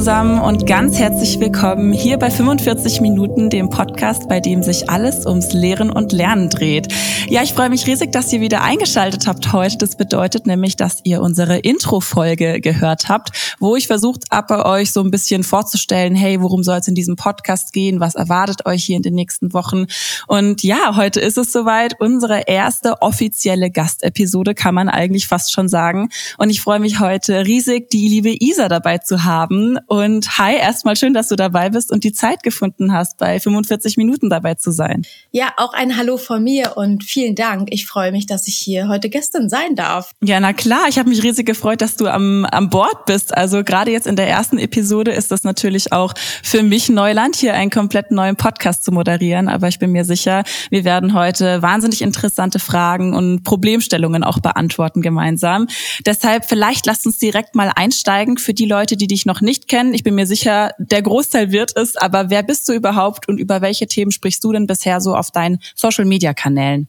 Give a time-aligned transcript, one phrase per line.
[0.00, 5.26] zusammen und ganz herzlich willkommen hier bei 45 Minuten, dem Podcast, bei dem sich alles
[5.26, 6.88] ums Lehren und Lernen dreht.
[7.30, 9.78] Ja, ich freue mich riesig, dass ihr wieder eingeschaltet habt heute.
[9.78, 15.00] Das bedeutet nämlich, dass ihr unsere Intro-Folge gehört habt, wo ich versucht habe, euch so
[15.00, 18.00] ein bisschen vorzustellen, hey, worum soll es in diesem Podcast gehen?
[18.00, 19.86] Was erwartet euch hier in den nächsten Wochen?
[20.26, 22.00] Und ja, heute ist es soweit.
[22.00, 26.08] Unsere erste offizielle Gastepisode kann man eigentlich fast schon sagen.
[26.36, 29.78] Und ich freue mich heute riesig, die liebe Isa dabei zu haben.
[29.86, 33.96] Und hi, erstmal schön, dass du dabei bist und die Zeit gefunden hast, bei 45
[33.98, 35.06] Minuten dabei zu sein.
[35.30, 37.68] Ja, auch ein Hallo von mir und vielen Dank.
[37.70, 40.12] Ich freue mich, dass ich hier heute Gästin sein darf.
[40.22, 40.86] Ja, na klar.
[40.88, 43.36] Ich habe mich riesig gefreut, dass du am, am Bord bist.
[43.36, 47.54] Also gerade jetzt in der ersten Episode ist das natürlich auch für mich Neuland, hier
[47.54, 49.48] einen komplett neuen Podcast zu moderieren.
[49.48, 55.02] Aber ich bin mir sicher, wir werden heute wahnsinnig interessante Fragen und Problemstellungen auch beantworten
[55.02, 55.68] gemeinsam.
[56.06, 59.94] Deshalb vielleicht lasst uns direkt mal einsteigen für die Leute, die dich noch nicht kennen.
[59.94, 61.96] Ich bin mir sicher, der Großteil wird es.
[61.96, 65.30] Aber wer bist du überhaupt und über welche Themen sprichst du denn bisher so auf
[65.30, 66.88] deinen Social-Media-Kanälen?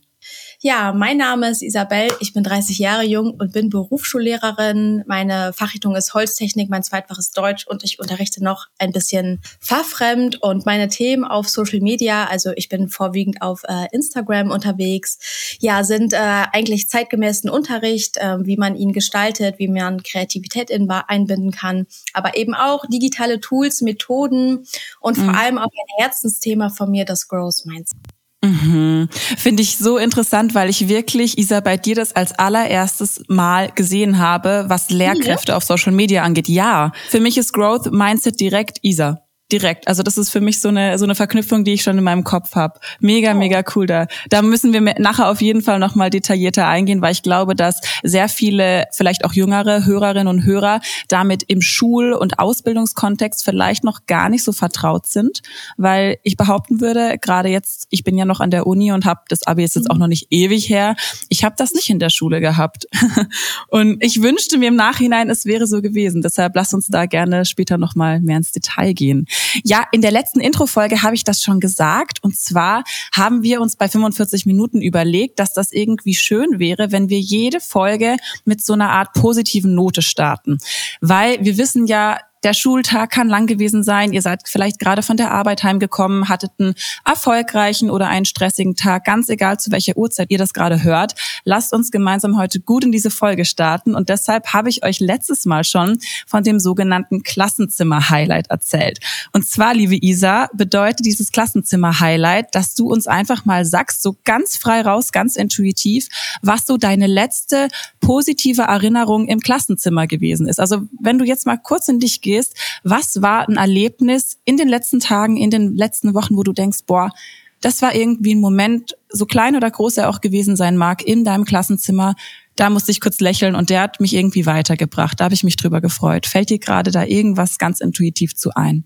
[0.64, 2.10] Ja, mein Name ist Isabel.
[2.20, 5.04] Ich bin 30 Jahre jung und bin Berufsschullehrerin.
[5.08, 10.44] Meine Fachrichtung ist Holztechnik, mein Zweitfach ist Deutsch und ich unterrichte noch ein bisschen fachfremd
[10.44, 15.84] und meine Themen auf Social Media, also ich bin vorwiegend auf äh, Instagram unterwegs, ja,
[15.84, 21.50] sind äh, eigentlich zeitgemäßen Unterricht, äh, wie man ihn gestaltet, wie man Kreativität in, einbinden
[21.50, 24.68] kann, aber eben auch digitale Tools, Methoden
[25.00, 25.26] und mhm.
[25.26, 28.21] vor allem auch ein Herzensthema von mir, das Growth Mindset.
[28.44, 29.08] Mhm.
[29.12, 34.18] Finde ich so interessant, weil ich wirklich, Isa, bei dir das als allererstes Mal gesehen
[34.18, 35.58] habe, was Lehrkräfte ja.
[35.58, 36.48] auf Social Media angeht.
[36.48, 39.88] Ja, für mich ist Growth Mindset direkt Isa direkt.
[39.88, 42.24] Also das ist für mich so eine so eine Verknüpfung, die ich schon in meinem
[42.24, 42.80] Kopf habe.
[43.00, 43.38] Mega, oh.
[43.38, 44.08] mega cool da.
[44.30, 47.82] Da müssen wir nachher auf jeden Fall noch mal detaillierter eingehen, weil ich glaube, dass
[48.04, 54.06] sehr viele, vielleicht auch jüngere Hörerinnen und Hörer damit im Schul- und Ausbildungskontext vielleicht noch
[54.06, 55.42] gar nicht so vertraut sind,
[55.78, 59.22] weil ich behaupten würde, gerade jetzt, ich bin ja noch an der Uni und habe
[59.30, 60.96] das Abi ist jetzt auch noch nicht ewig her.
[61.30, 62.88] Ich habe das nicht in der Schule gehabt
[63.68, 66.22] und ich wünschte mir im Nachhinein, es wäre so gewesen.
[66.22, 69.28] Deshalb lass uns da gerne später noch mal mehr ins Detail gehen.
[69.64, 72.24] Ja, in der letzten Intro-Folge habe ich das schon gesagt.
[72.24, 77.10] Und zwar haben wir uns bei 45 Minuten überlegt, dass das irgendwie schön wäre, wenn
[77.10, 80.58] wir jede Folge mit so einer Art positiven Note starten.
[81.00, 84.14] Weil wir wissen ja, der Schultag kann lang gewesen sein.
[84.14, 86.74] Ihr seid vielleicht gerade von der Arbeit heimgekommen, hattet einen
[87.06, 89.06] erfolgreichen oder einen stressigen Tag.
[89.06, 91.14] Ganz egal, zu welcher Uhrzeit ihr das gerade hört.
[91.44, 93.96] Lasst uns gemeinsam heute gut in diese Folge starten.
[93.96, 99.00] Und deshalb habe ich euch letztes Mal schon von dem sogenannten Klassenzimmer-Highlight erzählt.
[99.34, 104.58] Und zwar, liebe Isa, bedeutet dieses Klassenzimmer-Highlight, dass du uns einfach mal sagst, so ganz
[104.58, 106.08] frei raus, ganz intuitiv,
[106.42, 107.68] was so deine letzte
[108.00, 110.60] positive Erinnerung im Klassenzimmer gewesen ist.
[110.60, 114.58] Also wenn du jetzt mal kurz in dich gehst, gehst, was war ein Erlebnis in
[114.58, 117.12] den letzten Tagen, in den letzten Wochen, wo du denkst, boah,
[117.60, 121.24] das war irgendwie ein Moment, so klein oder groß er auch gewesen sein mag, in
[121.24, 122.16] deinem Klassenzimmer.
[122.56, 125.20] Da musste ich kurz lächeln und der hat mich irgendwie weitergebracht.
[125.20, 126.26] Da habe ich mich drüber gefreut.
[126.26, 128.86] Fällt dir gerade da irgendwas ganz intuitiv zu ein?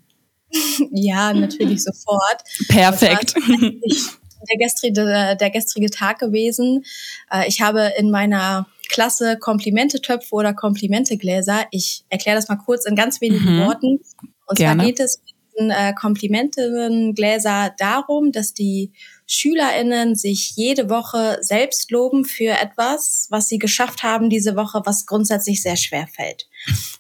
[0.92, 2.44] Ja, natürlich sofort.
[2.70, 3.36] Perfekt.
[3.36, 6.84] Der gestrige, der gestrige Tag gewesen.
[7.32, 11.66] Äh, ich habe in meiner Klasse Komplimente-Töpfe oder Komplimente-Gläser.
[11.72, 13.66] Ich erkläre das mal kurz in ganz wenigen mhm.
[13.66, 14.00] Worten.
[14.47, 14.78] Und Gerne.
[14.78, 15.22] zwar geht es
[15.57, 18.91] mit äh, Komplimente-Gläser darum, dass die
[19.28, 25.06] SchülerInnen sich jede Woche selbst loben für etwas, was sie geschafft haben diese Woche, was
[25.06, 26.47] grundsätzlich sehr schwer fällt.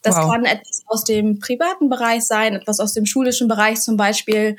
[0.01, 0.31] Das wow.
[0.31, 4.57] kann etwas aus dem privaten Bereich sein, etwas aus dem schulischen Bereich zum Beispiel.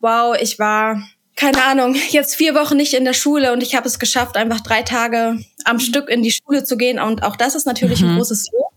[0.00, 1.02] Wow, ich war
[1.38, 4.60] keine Ahnung, jetzt vier Wochen nicht in der Schule und ich habe es geschafft, einfach
[4.60, 6.98] drei Tage am Stück in die Schule zu gehen.
[6.98, 8.10] Und auch das ist natürlich mhm.
[8.10, 8.72] ein großes Lob.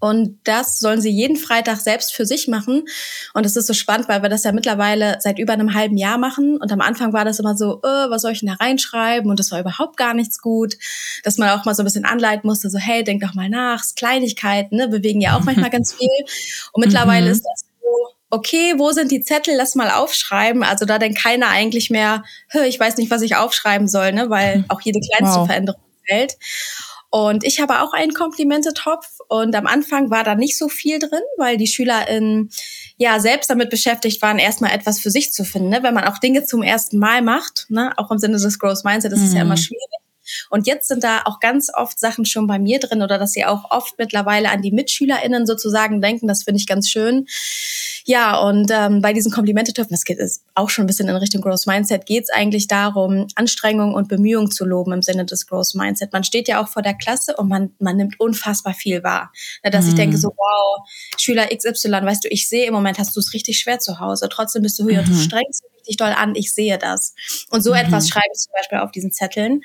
[0.00, 2.84] Und das sollen sie jeden Freitag selbst für sich machen.
[3.34, 6.18] Und es ist so spannend, weil wir das ja mittlerweile seit über einem halben Jahr
[6.18, 6.58] machen.
[6.58, 9.30] Und am Anfang war das immer so, äh, was soll ich denn da reinschreiben?
[9.30, 10.74] Und das war überhaupt gar nichts gut.
[11.22, 13.82] Dass man auch mal so ein bisschen anleiten musste, so, hey, denk doch mal nach,
[13.94, 16.08] Kleinigkeiten, ne, bewegen ja auch manchmal ganz viel.
[16.72, 17.32] Und mittlerweile mhm.
[17.32, 17.65] ist das
[18.36, 20.62] okay, wo sind die Zettel, lass mal aufschreiben.
[20.62, 22.24] Also da denkt keiner eigentlich mehr,
[22.66, 24.30] ich weiß nicht, was ich aufschreiben soll, ne?
[24.30, 25.46] weil auch jede kleinste wow.
[25.46, 26.36] Veränderung fällt.
[27.10, 31.22] Und ich habe auch einen Komplimente-Topf und am Anfang war da nicht so viel drin,
[31.38, 32.50] weil die SchülerInnen
[32.98, 35.70] ja selbst damit beschäftigt waren, erstmal etwas für sich zu finden.
[35.70, 35.82] Ne?
[35.82, 37.92] Wenn man auch Dinge zum ersten Mal macht, ne?
[37.96, 39.26] auch im Sinne des Growth Mindset, das mhm.
[39.26, 39.60] ist ja immer mhm.
[39.60, 40.05] schwierig.
[40.50, 43.44] Und jetzt sind da auch ganz oft Sachen schon bei mir drin oder dass sie
[43.44, 46.26] auch oft mittlerweile an die MitschülerInnen sozusagen denken.
[46.26, 47.26] Das finde ich ganz schön.
[48.04, 51.40] Ja, und ähm, bei diesen Komplimente-Töpfen, das geht ist auch schon ein bisschen in Richtung
[51.40, 55.74] Growth Mindset, geht es eigentlich darum, Anstrengung und Bemühung zu loben im Sinne des Growth
[55.74, 56.12] Mindset.
[56.12, 59.32] Man steht ja auch vor der Klasse und man, man nimmt unfassbar viel wahr.
[59.62, 59.90] Dass mhm.
[59.90, 63.32] ich denke so, wow, Schüler XY, weißt du, ich sehe im Moment hast du es
[63.34, 64.28] richtig schwer zu Hause.
[64.30, 65.06] Trotzdem bist du höher, mhm.
[65.06, 67.14] du strengst richtig doll an, ich sehe das.
[67.50, 67.76] Und so mhm.
[67.76, 69.62] etwas schreibe ich zum Beispiel auf diesen Zetteln.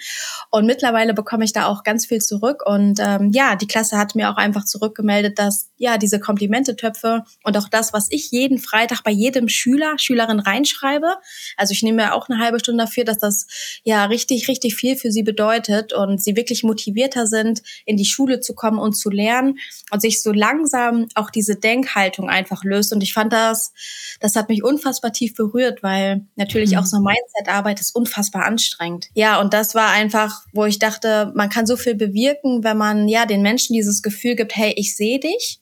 [0.49, 2.63] Und mittlerweile bekomme ich da auch ganz viel zurück.
[2.65, 7.57] Und ähm, ja, die Klasse hat mir auch einfach zurückgemeldet, dass ja diese Komplimentetöpfe und
[7.57, 11.15] auch das, was ich jeden Freitag bei jedem Schüler, Schülerin reinschreibe.
[11.57, 13.47] Also ich nehme mir auch eine halbe Stunde dafür, dass das
[13.83, 18.39] ja richtig, richtig viel für sie bedeutet und sie wirklich motivierter sind, in die Schule
[18.41, 19.57] zu kommen und zu lernen
[19.89, 22.93] und sich so langsam auch diese Denkhaltung einfach löst.
[22.93, 23.73] Und ich fand das,
[24.19, 26.77] das hat mich unfassbar tief berührt, weil natürlich mhm.
[26.77, 29.09] auch so Mindset-Arbeit ist unfassbar anstrengend.
[29.15, 33.07] Ja, und das war einfach, wo ich dachte, man kann so viel bewirken, wenn man
[33.07, 35.59] ja den Menschen dieses Gefühl gibt, hey, ich sehe dich.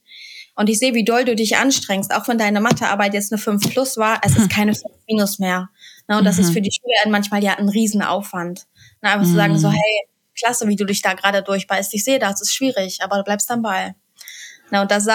[0.59, 3.69] Und ich sehe, wie doll du dich anstrengst, auch wenn deine Mathearbeit jetzt eine 5
[3.69, 4.49] plus war, es ist hm.
[4.49, 5.69] keine 5 minus mehr.
[6.05, 6.53] Na, und das ist mhm.
[6.53, 8.67] für die Schüler manchmal ja ein Riesenaufwand.
[8.99, 9.29] Na, einfach mhm.
[9.29, 9.75] zu sagen so, mhm.
[9.75, 10.07] hey,
[10.37, 11.93] klasse, wie du dich da gerade durchbeißt.
[11.93, 13.95] Ich sehe das, ist schwierig, aber du bleibst am Ball.
[14.71, 15.07] Na, und das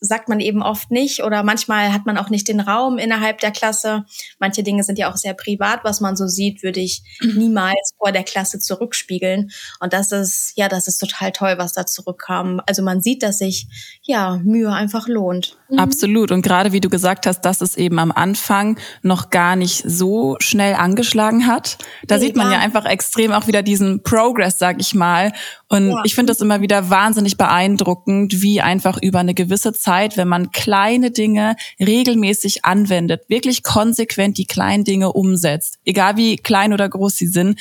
[0.00, 3.50] sagt man eben oft nicht oder manchmal hat man auch nicht den Raum innerhalb der
[3.50, 4.04] Klasse.
[4.38, 8.12] Manche Dinge sind ja auch sehr privat, was man so sieht, würde ich niemals vor
[8.12, 9.50] der Klasse zurückspiegeln.
[9.80, 12.60] Und das ist, ja, das ist total toll, was da zurückkam.
[12.66, 13.68] Also man sieht, dass sich,
[14.02, 15.58] ja, Mühe einfach lohnt.
[15.68, 15.78] Mhm.
[15.78, 16.30] Absolut.
[16.30, 20.36] Und gerade wie du gesagt hast, dass es eben am Anfang noch gar nicht so
[20.38, 21.78] schnell angeschlagen hat.
[22.06, 25.32] Da nee, sieht man ja einfach extrem auch wieder diesen Progress, sag ich mal.
[25.68, 26.00] Und ja.
[26.04, 30.52] ich finde das immer wieder wahnsinnig beeindruckend, wie einfach über eine gewisse Zeit, wenn man
[30.52, 37.16] kleine Dinge regelmäßig anwendet, wirklich konsequent die kleinen Dinge umsetzt, egal wie klein oder groß
[37.16, 37.58] sie sind,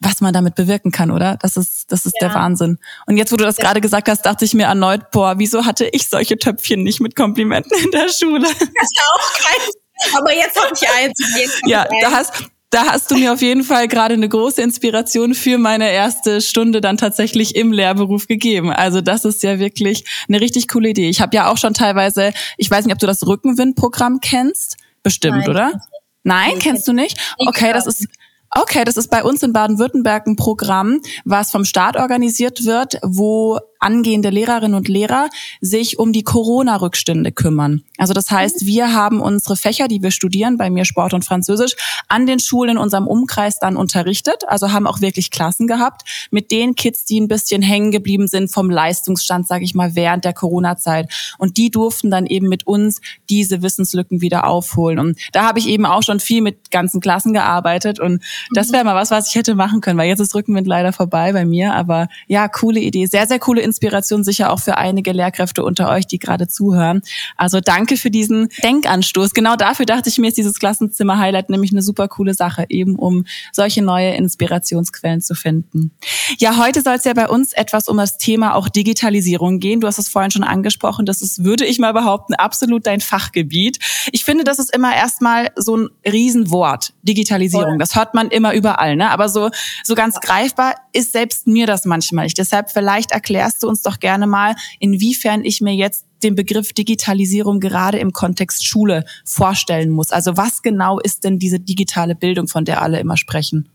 [0.00, 1.36] was man damit bewirken kann, oder?
[1.40, 2.28] Das ist, das ist ja.
[2.28, 2.78] der Wahnsinn.
[3.06, 5.88] Und jetzt, wo du das gerade gesagt hast, dachte ich mir erneut, boah, wieso hatte
[5.92, 8.48] ich solche Töpfchen nicht mit Komplimenten in der Schule?
[8.78, 11.60] Das ist auch kein, aber jetzt habe ich eins.
[11.66, 12.32] ja, da hast,
[12.70, 16.80] da hast du mir auf jeden Fall gerade eine große Inspiration für meine erste Stunde
[16.80, 18.70] dann tatsächlich im Lehrberuf gegeben.
[18.70, 21.08] Also das ist ja wirklich eine richtig coole Idee.
[21.08, 25.38] Ich habe ja auch schon teilweise, ich weiß nicht, ob du das Rückenwindprogramm kennst, bestimmt,
[25.38, 25.80] Nein, oder?
[26.24, 27.18] Nein, kennst du nicht?
[27.38, 28.06] Okay, das ist
[28.50, 33.58] Okay, das ist bei uns in Baden-Württemberg ein Programm, was vom Staat organisiert wird, wo
[33.78, 35.28] angehende Lehrerinnen und Lehrer
[35.60, 37.82] sich um die Corona-Rückstände kümmern.
[37.96, 41.74] Also das heißt, wir haben unsere Fächer, die wir studieren, bei mir Sport und Französisch,
[42.08, 44.44] an den Schulen in unserem Umkreis dann unterrichtet.
[44.46, 48.52] Also haben auch wirklich Klassen gehabt mit den Kids, die ein bisschen hängen geblieben sind
[48.52, 51.12] vom Leistungsstand, sage ich mal, während der Corona-Zeit.
[51.38, 54.98] Und die durften dann eben mit uns diese Wissenslücken wieder aufholen.
[54.98, 58.00] Und da habe ich eben auch schon viel mit ganzen Klassen gearbeitet.
[58.00, 58.22] Und
[58.52, 61.32] das wäre mal was, was ich hätte machen können, weil jetzt ist Rückenwind leider vorbei
[61.32, 61.74] bei mir.
[61.74, 63.06] Aber ja, coole Idee.
[63.06, 67.02] Sehr, sehr coole Inspiration sicher auch für einige Lehrkräfte unter euch, die gerade zuhören.
[67.36, 69.32] Also danke für diesen Denkanstoß.
[69.32, 73.24] Genau dafür dachte ich mir, ist dieses Klassenzimmer-Highlight nämlich eine super coole Sache, eben um
[73.52, 75.92] solche neue Inspirationsquellen zu finden.
[76.38, 79.80] Ja, heute soll es ja bei uns etwas um das Thema auch Digitalisierung gehen.
[79.80, 81.06] Du hast es vorhin schon angesprochen.
[81.06, 83.78] Das ist, würde ich mal behaupten, absolut dein Fachgebiet.
[84.12, 87.78] Ich finde, das ist immer erstmal so ein Riesenwort, Digitalisierung.
[87.78, 89.10] Das hört man immer überall, ne?
[89.10, 89.50] Aber so,
[89.84, 92.38] so ganz greifbar ist selbst mir das manchmal nicht.
[92.38, 96.72] Deshalb vielleicht erklärst erklärst du uns doch gerne mal, inwiefern ich mir jetzt den Begriff
[96.72, 100.10] Digitalisierung gerade im Kontext Schule vorstellen muss.
[100.10, 103.68] Also was genau ist denn diese digitale Bildung, von der alle immer sprechen?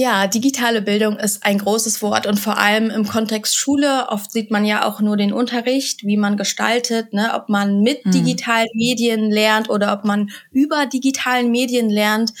[0.00, 4.06] Ja, digitale Bildung ist ein großes Wort und vor allem im Kontext Schule.
[4.10, 7.32] Oft sieht man ja auch nur den Unterricht, wie man gestaltet, ne?
[7.34, 8.12] ob man mit hm.
[8.12, 12.32] digitalen Medien lernt oder ob man über digitalen Medien lernt.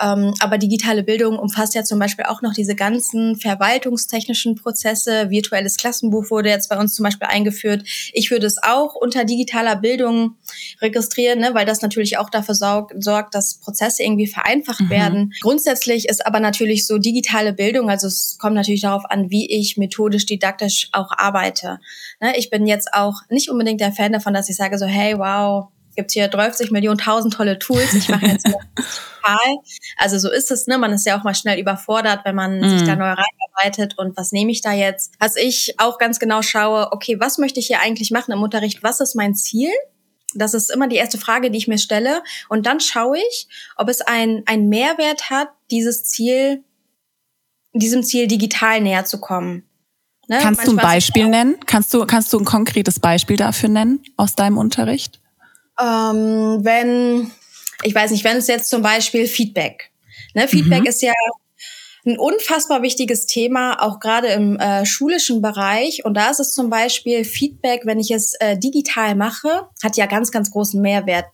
[0.00, 5.30] Ähm, aber digitale Bildung umfasst ja zum Beispiel auch noch diese ganzen verwaltungstechnischen Prozesse.
[5.30, 7.82] Virtuelles Klassenbuch wurde jetzt bei uns zum Beispiel eingeführt.
[8.12, 10.36] Ich würde es auch unter digitaler Bildung
[10.80, 11.54] registrieren, ne?
[11.54, 14.90] weil das natürlich auch dafür sorgt, sorgt dass Prozesse irgendwie vereinfacht mhm.
[14.90, 15.32] werden.
[15.40, 19.76] Grundsätzlich ist aber natürlich so digitale Bildung, also es kommt natürlich darauf an, wie ich
[19.76, 21.78] methodisch, didaktisch auch arbeite.
[22.20, 25.18] Ne, ich bin jetzt auch nicht unbedingt der Fan davon, dass ich sage so, hey,
[25.18, 29.56] wow, gibt hier 30 Millionen, tausend tolle Tools, ich mache jetzt total.
[29.96, 30.78] Also so ist es, ne?
[30.78, 32.68] Man ist ja auch mal schnell überfordert, wenn man mm.
[32.70, 33.00] sich da mhm.
[33.00, 35.14] neu reinarbeitet und was nehme ich da jetzt?
[35.18, 38.82] Was ich auch ganz genau schaue, okay, was möchte ich hier eigentlich machen im Unterricht?
[38.82, 39.70] Was ist mein Ziel?
[40.34, 42.22] Das ist immer die erste Frage, die ich mir stelle.
[42.48, 46.62] Und dann schaue ich, ob es ein, ein Mehrwert hat, dieses Ziel
[47.72, 49.64] diesem Ziel digital näher zu kommen.
[50.28, 50.38] Ne?
[50.40, 51.56] Kannst Manchmal du ein Beispiel nennen?
[51.66, 55.20] Kannst du, kannst du ein konkretes Beispiel dafür nennen aus deinem Unterricht?
[55.80, 57.30] Ähm, wenn,
[57.82, 59.90] ich weiß nicht, wenn es jetzt zum Beispiel Feedback.
[60.34, 60.46] Ne?
[60.46, 60.86] Feedback mhm.
[60.86, 61.12] ist ja
[62.06, 66.04] ein unfassbar wichtiges Thema, auch gerade im äh, schulischen Bereich.
[66.04, 70.06] Und da ist es zum Beispiel Feedback, wenn ich es äh, digital mache, hat ja
[70.06, 71.26] ganz, ganz großen Mehrwert.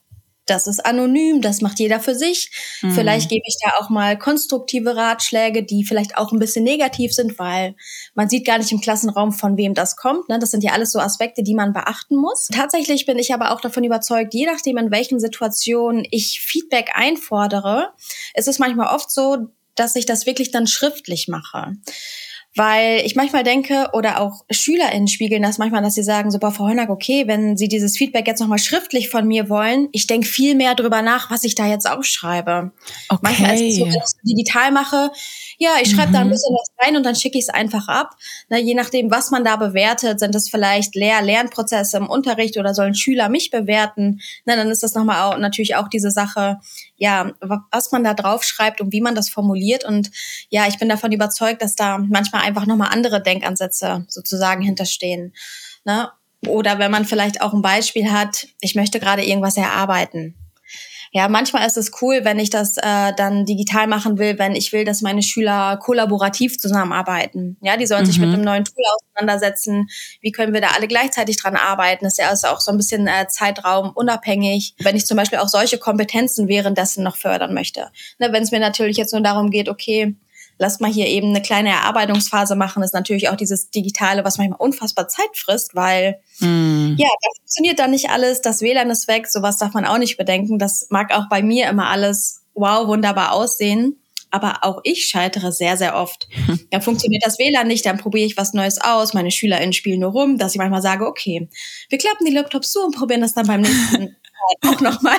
[0.47, 2.51] Das ist anonym, das macht jeder für sich.
[2.81, 2.93] Mhm.
[2.93, 7.39] Vielleicht gebe ich da auch mal konstruktive Ratschläge, die vielleicht auch ein bisschen negativ sind,
[7.39, 7.75] weil
[8.15, 10.29] man sieht gar nicht im Klassenraum, von wem das kommt.
[10.29, 10.39] Ne?
[10.39, 12.49] Das sind ja alles so Aspekte, die man beachten muss.
[12.53, 17.93] Tatsächlich bin ich aber auch davon überzeugt, je nachdem, in welchen Situationen ich Feedback einfordere,
[18.35, 21.77] ist es manchmal oft so, dass ich das wirklich dann schriftlich mache.
[22.57, 26.51] Weil ich manchmal denke, oder auch SchülerInnen spiegeln das manchmal, dass sie sagen, so, boah,
[26.51, 30.27] Frau Hönack, okay, wenn Sie dieses Feedback jetzt nochmal schriftlich von mir wollen, ich denke
[30.27, 32.73] viel mehr drüber nach, was ich da jetzt aufschreibe.
[33.11, 33.21] Okay.
[33.23, 35.11] Manchmal ist es so, wenn ich es digital mache,
[35.59, 36.13] ja, ich schreibe mhm.
[36.13, 36.33] da ein mhm.
[36.33, 38.17] bisschen was rein und dann schicke ich es einfach ab.
[38.49, 42.75] Na, je nachdem, was man da bewertet, sind es vielleicht Lehr Lernprozesse im Unterricht oder
[42.75, 44.21] sollen Schüler mich bewerten?
[44.45, 46.59] Na, dann ist das nochmal auch, natürlich auch diese Sache,
[46.97, 49.85] ja, was man da drauf schreibt und wie man das formuliert.
[49.85, 50.11] Und
[50.51, 55.35] ja, ich bin davon überzeugt, dass da manchmal einfach nochmal andere Denkansätze sozusagen hinterstehen.
[55.85, 56.11] Ne?
[56.47, 60.35] Oder wenn man vielleicht auch ein Beispiel hat, ich möchte gerade irgendwas erarbeiten
[61.17, 64.75] ja, manchmal ist es cool, wenn ich das äh, dann digital machen will, wenn ich
[64.75, 67.57] will, dass meine Schüler kollaborativ zusammenarbeiten.
[67.63, 68.07] Ja, die sollen mhm.
[68.07, 68.35] sich mit mhm.
[68.35, 69.87] einem neuen Tool auseinandersetzen.
[70.21, 72.05] Wie können wir da alle gleichzeitig dran arbeiten?
[72.05, 74.75] Das ist ja also auch so ein bisschen äh, Zeitraum unabhängig.
[74.79, 77.89] Wenn ich zum Beispiel auch solche Kompetenzen währenddessen noch fördern möchte.
[78.19, 80.17] Ne, wenn es mir natürlich jetzt nur darum geht, okay,
[80.59, 84.61] lass mal hier eben eine kleine Erarbeitungsphase machen, ist natürlich auch dieses Digitale, was manchmal
[84.61, 86.95] unfassbar Zeit frisst, weil mm.
[86.97, 90.17] ja, da funktioniert dann nicht alles, das WLAN ist weg, sowas darf man auch nicht
[90.17, 90.59] bedenken.
[90.59, 94.01] Das mag auch bei mir immer alles wow, wunderbar aussehen.
[94.31, 96.29] Aber auch ich scheitere sehr, sehr oft.
[96.71, 99.15] Dann funktioniert das WLAN nicht, dann probiere ich was Neues aus.
[99.15, 101.49] Meine SchülerInnen spielen nur rum, dass ich manchmal sage, okay,
[101.89, 104.17] wir klappen die Laptops zu und probieren das dann beim nächsten
[104.67, 105.17] auch nochmal.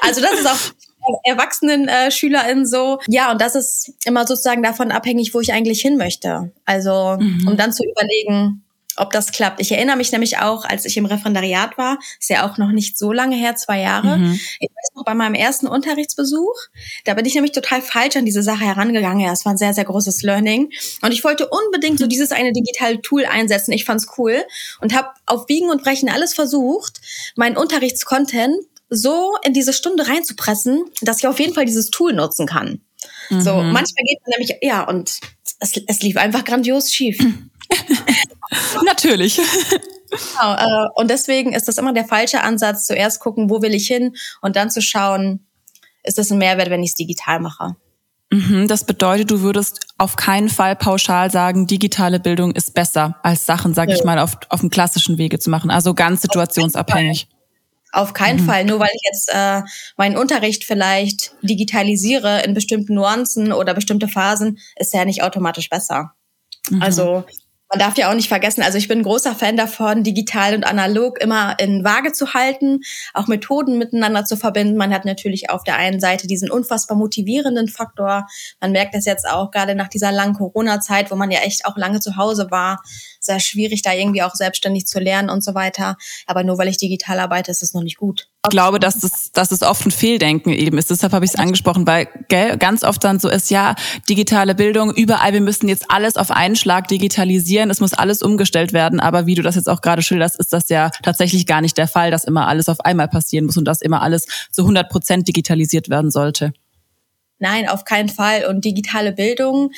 [0.00, 0.87] Also das ist auch
[1.24, 2.98] erwachsenen äh, SchülerInnen so.
[3.06, 6.52] Ja, und das ist immer sozusagen davon abhängig, wo ich eigentlich hin möchte.
[6.64, 7.48] Also, mhm.
[7.48, 8.62] um dann zu überlegen,
[8.98, 9.60] ob das klappt.
[9.60, 12.98] Ich erinnere mich nämlich auch, als ich im Referendariat war, ist ja auch noch nicht
[12.98, 14.18] so lange her, zwei Jahre.
[14.18, 14.40] Mhm.
[14.60, 16.54] Ich weiß noch, bei meinem ersten Unterrichtsbesuch,
[17.04, 19.20] da bin ich nämlich total falsch an diese Sache herangegangen.
[19.20, 20.70] Ja, es war ein sehr, sehr großes Learning.
[21.02, 22.10] Und ich wollte unbedingt so mhm.
[22.10, 23.72] dieses eine digitale Tool einsetzen.
[23.72, 24.44] Ich fand's cool
[24.80, 27.00] und habe auf Biegen und Brechen alles versucht,
[27.36, 28.56] meinen Unterrichtscontent
[28.90, 32.80] so in diese Stunde reinzupressen, dass ich auf jeden Fall dieses Tool nutzen kann.
[33.30, 33.40] Mhm.
[33.40, 35.18] So, manchmal geht man nämlich, ja, und
[35.60, 37.18] es, es lief einfach grandios schief.
[38.84, 39.40] Natürlich.
[40.10, 43.86] Genau, äh, und deswegen ist das immer der falsche Ansatz, zuerst gucken, wo will ich
[43.86, 45.46] hin und dann zu schauen,
[46.02, 47.76] ist das ein Mehrwert, wenn ich es digital mache.
[48.30, 53.46] Mhm, das bedeutet, du würdest auf keinen Fall pauschal sagen, digitale Bildung ist besser als
[53.46, 53.96] Sachen, sag ja.
[53.96, 55.70] ich mal, auf, auf dem klassischen Wege zu machen.
[55.70, 57.28] Also ganz situationsabhängig.
[57.98, 58.46] Auf keinen mhm.
[58.46, 58.64] Fall.
[58.64, 59.62] Nur weil ich jetzt äh,
[59.96, 65.68] meinen Unterricht vielleicht digitalisiere in bestimmten Nuancen oder bestimmte Phasen, ist der ja nicht automatisch
[65.68, 66.12] besser.
[66.70, 66.80] Mhm.
[66.80, 67.24] Also
[67.68, 70.64] man darf ja auch nicht vergessen, also ich bin ein großer Fan davon, digital und
[70.64, 72.80] analog immer in Waage zu halten,
[73.12, 74.76] auch Methoden miteinander zu verbinden.
[74.76, 78.26] Man hat natürlich auf der einen Seite diesen unfassbar motivierenden Faktor.
[78.60, 81.76] Man merkt das jetzt auch gerade nach dieser langen Corona-Zeit, wo man ja echt auch
[81.76, 82.80] lange zu Hause war,
[83.20, 85.96] sehr schwierig, da irgendwie auch selbstständig zu lernen und so weiter.
[86.26, 88.28] Aber nur weil ich digital arbeite, ist es noch nicht gut.
[88.46, 90.90] Ich glaube, dass das, dass es oft ein Fehldenken eben ist.
[90.90, 93.74] Deshalb habe ich es angesprochen, weil gell, ganz oft dann so ist, ja,
[94.08, 98.72] digitale Bildung, überall, wir müssen jetzt alles auf einen Schlag digitalisieren, es muss alles umgestellt
[98.72, 99.00] werden.
[99.00, 101.88] Aber wie du das jetzt auch gerade schilderst, ist das ja tatsächlich gar nicht der
[101.88, 105.28] Fall, dass immer alles auf einmal passieren muss und dass immer alles zu 100 Prozent
[105.28, 106.52] digitalisiert werden sollte.
[107.38, 108.46] Nein, auf keinen Fall.
[108.46, 109.70] Und digitale Bildung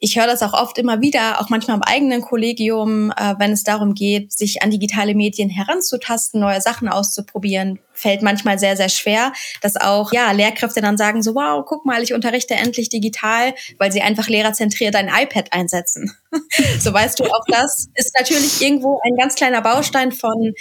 [0.00, 3.64] ich höre das auch oft immer wieder, auch manchmal im eigenen Kollegium, äh, wenn es
[3.64, 9.32] darum geht, sich an digitale Medien heranzutasten, neue Sachen auszuprobieren, fällt manchmal sehr, sehr schwer,
[9.60, 13.90] dass auch ja Lehrkräfte dann sagen so, wow, guck mal, ich unterrichte endlich digital, weil
[13.90, 16.12] sie einfach lehrerzentriert ein iPad einsetzen.
[16.78, 20.54] so weißt du, auch das ist natürlich irgendwo ein ganz kleiner Baustein von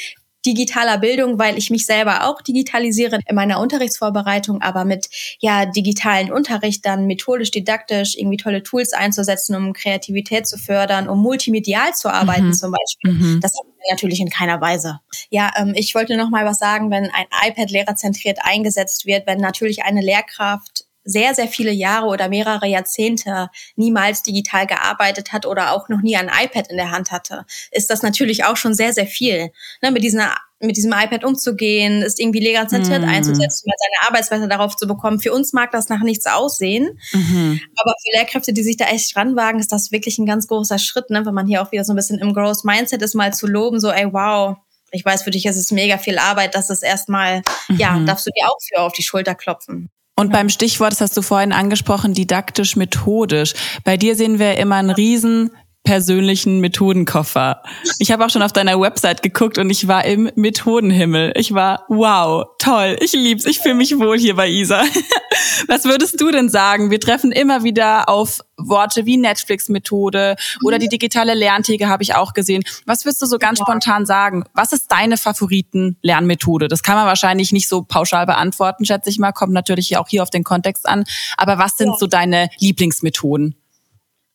[0.47, 6.31] digitaler Bildung, weil ich mich selber auch digitalisiere in meiner Unterrichtsvorbereitung, aber mit ja digitalen
[6.31, 12.09] Unterricht dann methodisch, didaktisch irgendwie tolle Tools einzusetzen, um Kreativität zu fördern, um multimedial zu
[12.09, 12.53] arbeiten mhm.
[12.53, 13.11] zum Beispiel.
[13.11, 13.41] Mhm.
[13.41, 15.01] Das haben wir natürlich in keiner Weise.
[15.29, 19.39] Ja, ähm, ich wollte noch mal was sagen, wenn ein iPad lehrerzentriert eingesetzt wird, wenn
[19.39, 25.71] natürlich eine Lehrkraft sehr, sehr viele Jahre oder mehrere Jahrzehnte niemals digital gearbeitet hat oder
[25.71, 28.93] auch noch nie ein iPad in der Hand hatte, ist das natürlich auch schon sehr,
[28.93, 29.51] sehr viel.
[29.81, 30.21] Ne, mit, diesen,
[30.59, 33.09] mit diesem iPad umzugehen, ist irgendwie legalzentriert mm.
[33.09, 35.19] einzusetzen, mal seine Arbeitsweise darauf zu bekommen.
[35.19, 37.61] Für uns mag das nach nichts aussehen, mhm.
[37.77, 41.09] aber für Lehrkräfte, die sich da echt ranwagen, ist das wirklich ein ganz großer Schritt,
[41.09, 41.25] ne?
[41.25, 43.79] wenn man hier auch wieder so ein bisschen im Growth Mindset ist, mal zu loben,
[43.79, 44.57] so, ey, wow,
[44.91, 47.77] ich weiß, für dich ist es mega viel Arbeit, das ist erstmal, mhm.
[47.77, 49.89] ja, darfst du dir auch für auf die Schulter klopfen.
[50.19, 53.53] Und beim Stichwort, das hast du vorhin angesprochen, didaktisch-methodisch.
[53.83, 55.51] Bei dir sehen wir immer einen riesen
[55.87, 57.63] persönlichen Methodenkoffer.
[57.97, 61.31] Ich habe auch schon auf deiner Website geguckt und ich war im Methodenhimmel.
[61.37, 64.83] Ich war, wow, toll, ich lieb's, ich fühle mich wohl hier bei Isa.
[65.69, 66.91] Was würdest du denn sagen?
[66.91, 72.33] Wir treffen immer wieder auf Worte wie Netflix-Methode oder die digitale Lerntheke habe ich auch
[72.33, 72.63] gesehen.
[72.85, 73.65] Was würdest du so ganz ja.
[73.65, 74.43] spontan sagen?
[74.53, 76.67] Was ist deine Favoriten-Lernmethode?
[76.67, 79.31] Das kann man wahrscheinlich nicht so pauschal beantworten, schätze ich mal.
[79.31, 81.05] Kommt natürlich auch hier auf den Kontext an.
[81.37, 81.95] Aber was sind ja.
[81.97, 83.55] so deine Lieblingsmethoden?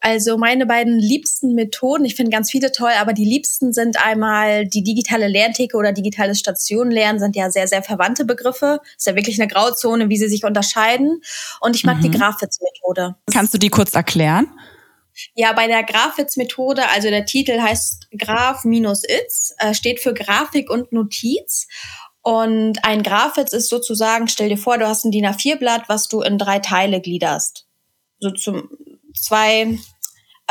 [0.04, 4.66] Also meine beiden liebsten Methoden, ich finde ganz viele toll, aber die liebsten sind einmal
[4.66, 8.80] die digitale Lerntheke oder digitales Stationenlernen, sind ja sehr, sehr verwandte Begriffe.
[8.97, 11.23] Ist ja wirklich eine Grauzone, wie sie sich unterscheiden.
[11.61, 12.02] Und ich mag mhm.
[12.02, 13.14] die Grafitz-Methode.
[13.32, 14.49] Kannst du die kurz erklären?
[15.35, 21.68] Ja, bei der Grafitz-Methode, also der Titel heißt Graph-Itz, äh, steht für Grafik und Notiz.
[22.23, 26.23] Und ein Grafitz ist sozusagen, stell dir vor, du hast ein DIN A4-Blatt, was du
[26.23, 27.66] in drei Teile gliederst.
[28.18, 28.68] So zum,
[29.14, 29.78] zwei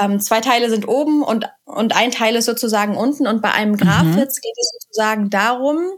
[0.01, 3.27] ähm, zwei Teile sind oben und, und ein Teil ist sozusagen unten.
[3.27, 4.41] Und bei einem Grafitz mhm.
[4.41, 5.91] geht es sozusagen darum,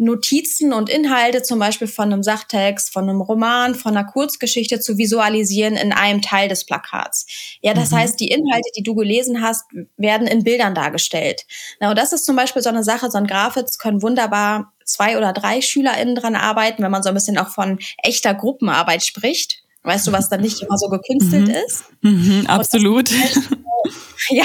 [0.00, 4.96] Notizen und Inhalte zum Beispiel von einem Sachtext, von einem Roman, von einer Kurzgeschichte zu
[4.96, 7.26] visualisieren in einem Teil des Plakats.
[7.62, 7.96] Ja, das mhm.
[7.96, 9.64] heißt, die Inhalte, die du gelesen hast,
[9.96, 11.44] werden in Bildern dargestellt.
[11.80, 15.18] Na, und das ist zum Beispiel so eine Sache, so ein Grafitz können wunderbar zwei
[15.18, 19.64] oder drei SchülerInnen dran arbeiten, wenn man so ein bisschen auch von echter Gruppenarbeit spricht.
[19.82, 21.54] Weißt du, was dann nicht immer so gekünstelt mhm.
[21.54, 21.84] ist?
[22.02, 23.10] Mhm, absolut.
[24.28, 24.44] ja,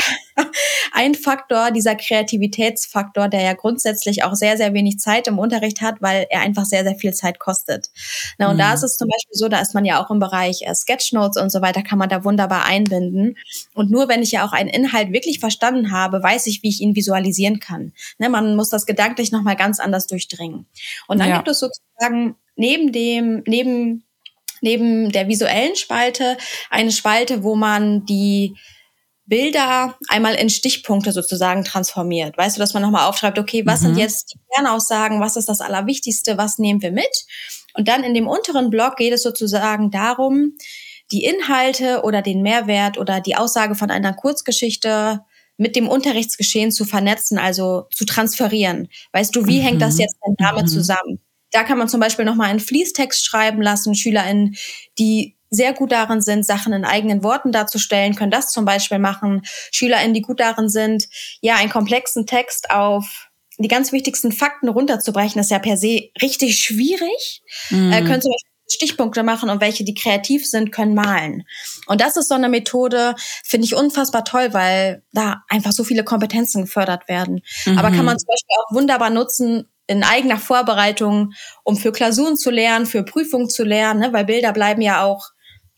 [0.94, 6.02] ein Faktor, dieser Kreativitätsfaktor, der ja grundsätzlich auch sehr, sehr wenig Zeit im Unterricht hat,
[6.02, 7.90] weil er einfach sehr, sehr viel Zeit kostet.
[8.38, 8.60] Na, und mhm.
[8.60, 11.42] da ist es zum Beispiel so, da ist man ja auch im Bereich äh, Sketchnotes
[11.42, 13.38] und so weiter, kann man da wunderbar einbinden.
[13.74, 16.82] Und nur wenn ich ja auch einen Inhalt wirklich verstanden habe, weiß ich, wie ich
[16.82, 17.94] ihn visualisieren kann.
[18.20, 20.68] Ne, man muss das gedanklich nochmal ganz anders durchdringen.
[21.08, 21.38] Und dann ja.
[21.38, 24.04] gibt es sozusagen neben dem, neben
[24.64, 26.38] neben der visuellen Spalte
[26.70, 28.56] eine Spalte, wo man die
[29.26, 32.38] Bilder einmal in Stichpunkte sozusagen transformiert.
[32.38, 33.86] Weißt du, dass man nochmal aufschreibt, okay, was mhm.
[33.86, 37.26] sind jetzt die Kernaussagen, was ist das Allerwichtigste, was nehmen wir mit?
[37.74, 40.54] Und dann in dem unteren Block geht es sozusagen darum,
[41.12, 45.22] die Inhalte oder den Mehrwert oder die Aussage von einer Kurzgeschichte
[45.58, 48.90] mit dem Unterrichtsgeschehen zu vernetzen, also zu transferieren.
[49.12, 49.64] Weißt du, wie mhm.
[49.64, 50.02] hängt das mhm.
[50.02, 50.70] jetzt denn damit mhm.
[50.70, 51.23] zusammen?
[51.54, 53.96] Da kann man zum Beispiel nochmal einen Fließtext schreiben lassen.
[53.96, 54.56] SchülerInnen,
[55.00, 59.44] die sehr gut darin sind, Sachen in eigenen Worten darzustellen, können das zum Beispiel machen.
[59.72, 61.08] SchülerInnen, die gut darin sind,
[61.42, 66.60] ja, einen komplexen Text auf die ganz wichtigsten Fakten runterzubrechen, ist ja per se richtig
[66.60, 67.44] schwierig.
[67.70, 67.92] Mhm.
[67.92, 71.44] Äh, können zum Beispiel Stichpunkte machen und welche, die kreativ sind, können malen.
[71.86, 76.04] Und das ist so eine Methode, finde ich unfassbar toll, weil da einfach so viele
[76.04, 77.42] Kompetenzen gefördert werden.
[77.66, 77.78] Mhm.
[77.78, 82.52] Aber kann man zum Beispiel auch wunderbar nutzen, in eigener Vorbereitung, um für Klausuren zu
[82.52, 84.14] lernen, für Prüfungen zu lernen, ne?
[84.14, 85.30] weil Bilder bleiben ja auch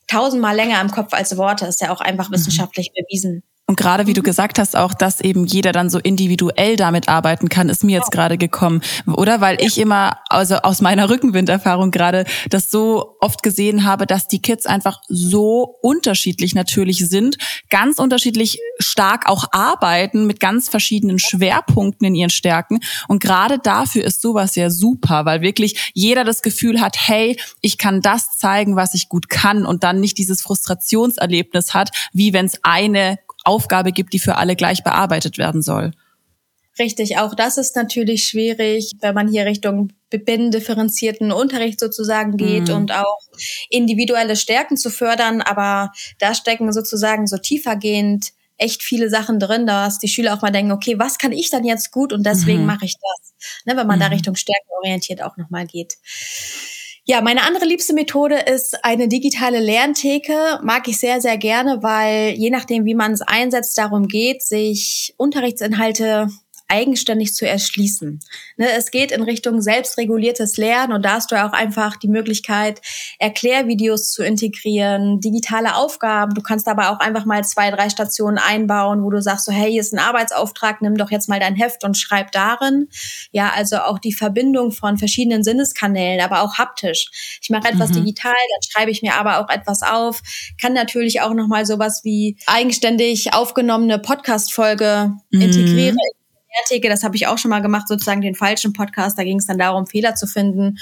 [0.08, 2.34] tausendmal länger im Kopf als Worte, ist ja auch einfach mhm.
[2.34, 3.44] wissenschaftlich bewiesen.
[3.67, 4.25] Und gerade wie du mhm.
[4.25, 8.12] gesagt hast, auch, dass eben jeder dann so individuell damit arbeiten kann, ist mir jetzt
[8.12, 9.41] gerade gekommen, oder?
[9.41, 14.39] Weil ich immer, also aus meiner Rückenwinderfahrung gerade, das so oft gesehen habe, dass die
[14.39, 17.38] Kids einfach so unterschiedlich natürlich sind,
[17.71, 22.82] ganz unterschiedlich stark auch arbeiten mit ganz verschiedenen Schwerpunkten in ihren Stärken.
[23.08, 27.80] Und gerade dafür ist sowas ja super, weil wirklich jeder das Gefühl hat, hey, ich
[27.80, 32.45] kann das zeigen, was ich gut kann und dann nicht dieses Frustrationserlebnis hat, wie wenn
[32.45, 35.92] es eine Aufgabe gibt, die für alle gleich bearbeitet werden soll.
[36.78, 42.76] Richtig, auch das ist natürlich schwierig, wenn man hier Richtung binnendifferenzierten Unterricht sozusagen geht mhm.
[42.76, 43.20] und auch
[43.70, 45.42] individuelle Stärken zu fördern.
[45.42, 50.52] Aber da stecken sozusagen so tiefergehend echt viele Sachen drin, dass die Schüler auch mal
[50.52, 52.68] denken, okay, was kann ich dann jetzt gut und deswegen mhm.
[52.68, 53.34] mache ich das.
[53.66, 54.04] Ne, wenn man mhm.
[54.04, 55.96] da Richtung stärkenorientiert auch nochmal geht.
[57.08, 60.60] Ja, meine andere liebste Methode ist eine digitale Lerntheke.
[60.63, 65.13] Mag ich sehr, sehr gerne, weil je nachdem, wie man es einsetzt, darum geht, sich
[65.18, 66.30] Unterrichtsinhalte
[66.67, 68.19] eigenständig zu erschließen.
[68.58, 72.82] Ne, es geht in Richtung selbstreguliertes Lernen und da hast du auch einfach die Möglichkeit,
[73.19, 76.34] Erklärvideos zu integrieren, digitale Aufgaben.
[76.34, 79.71] Du kannst aber auch einfach mal zwei, drei Stationen einbauen, wo du sagst so, hey,
[79.71, 82.88] hier ist ein Arbeitsauftrag, nimm doch jetzt mal dein Heft und schreib darin.
[83.32, 87.39] Ja, also auch die Verbindung von verschiedenen Sinneskanälen, aber auch haptisch.
[87.41, 88.06] Ich mache etwas mhm.
[88.06, 90.21] digital, dann schreibe ich mir aber auch etwas auf,
[90.60, 95.41] kann natürlich auch noch mal sowas wie eigenständig aufgenommene Podcast-Folge mhm.
[95.41, 95.97] integrieren
[96.68, 99.18] Theke, das habe ich auch schon mal gemacht, sozusagen den falschen Podcast.
[99.18, 100.78] Da ging es dann darum, Fehler zu finden.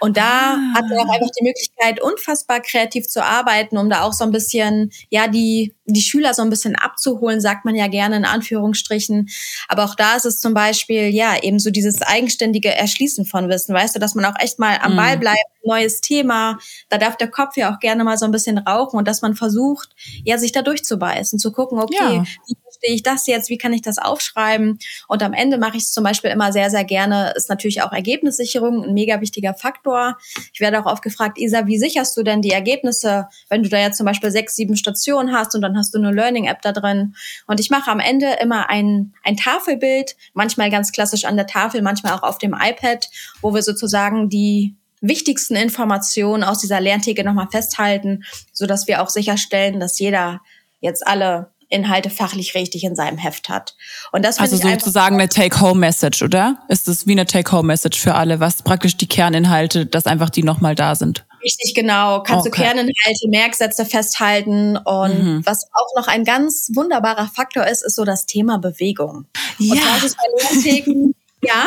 [0.00, 0.74] Und da ah.
[0.74, 4.30] hat er auch einfach die Möglichkeit, unfassbar kreativ zu arbeiten, um da auch so ein
[4.30, 9.28] bisschen, ja, die die Schüler so ein bisschen abzuholen, sagt man ja gerne in Anführungsstrichen.
[9.68, 13.74] Aber auch da ist es zum Beispiel, ja, eben so dieses eigenständige Erschließen von Wissen,
[13.74, 15.20] weißt du, dass man auch echt mal am Ball mhm.
[15.20, 16.58] bleibt, neues Thema.
[16.88, 19.34] Da darf der Kopf ja auch gerne mal so ein bisschen rauchen und dass man
[19.34, 19.90] versucht,
[20.24, 22.24] ja, sich da durchzubeißen, zu gucken, okay, ja.
[22.46, 24.78] wie verstehe ich das jetzt, wie kann ich das aufschreiben?
[25.08, 27.92] Und am Ende mache ich es zum Beispiel immer sehr, sehr gerne, ist natürlich auch
[27.92, 30.16] Ergebnissicherung ein mega wichtiger Faktor.
[30.52, 33.78] Ich werde auch oft gefragt, Isa, wie sicherst du denn die Ergebnisse, wenn du da
[33.78, 37.14] jetzt zum Beispiel sechs, sieben Stationen hast und dann hast du eine Learning-App da drin?
[37.48, 41.82] Und ich mache am Ende immer ein, ein Tafelbild, manchmal ganz klassisch an der Tafel,
[41.82, 43.08] manchmal auch auf dem iPad,
[43.40, 49.08] wo wir sozusagen die wichtigsten Informationen aus dieser Lerntheke nochmal festhalten, so dass wir auch
[49.08, 50.40] sicherstellen, dass jeder
[50.80, 53.74] jetzt alle Inhalte fachlich richtig in seinem Heft hat.
[54.12, 56.58] Und das also sozusagen eine Take-Home-Message, oder?
[56.68, 60.74] Ist es wie eine Take-Home-Message für alle, was praktisch die Kerninhalte, dass einfach die nochmal
[60.74, 61.24] da sind?
[61.42, 62.22] Richtig, genau.
[62.22, 62.56] Kannst okay.
[62.56, 64.76] du Kerninhalte, Merksätze festhalten.
[64.76, 65.46] Und mhm.
[65.46, 69.26] was auch noch ein ganz wunderbarer Faktor ist, ist so das Thema Bewegung.
[69.58, 69.72] Ja.
[69.72, 71.66] Und zwar ist bei Lerntheken ja,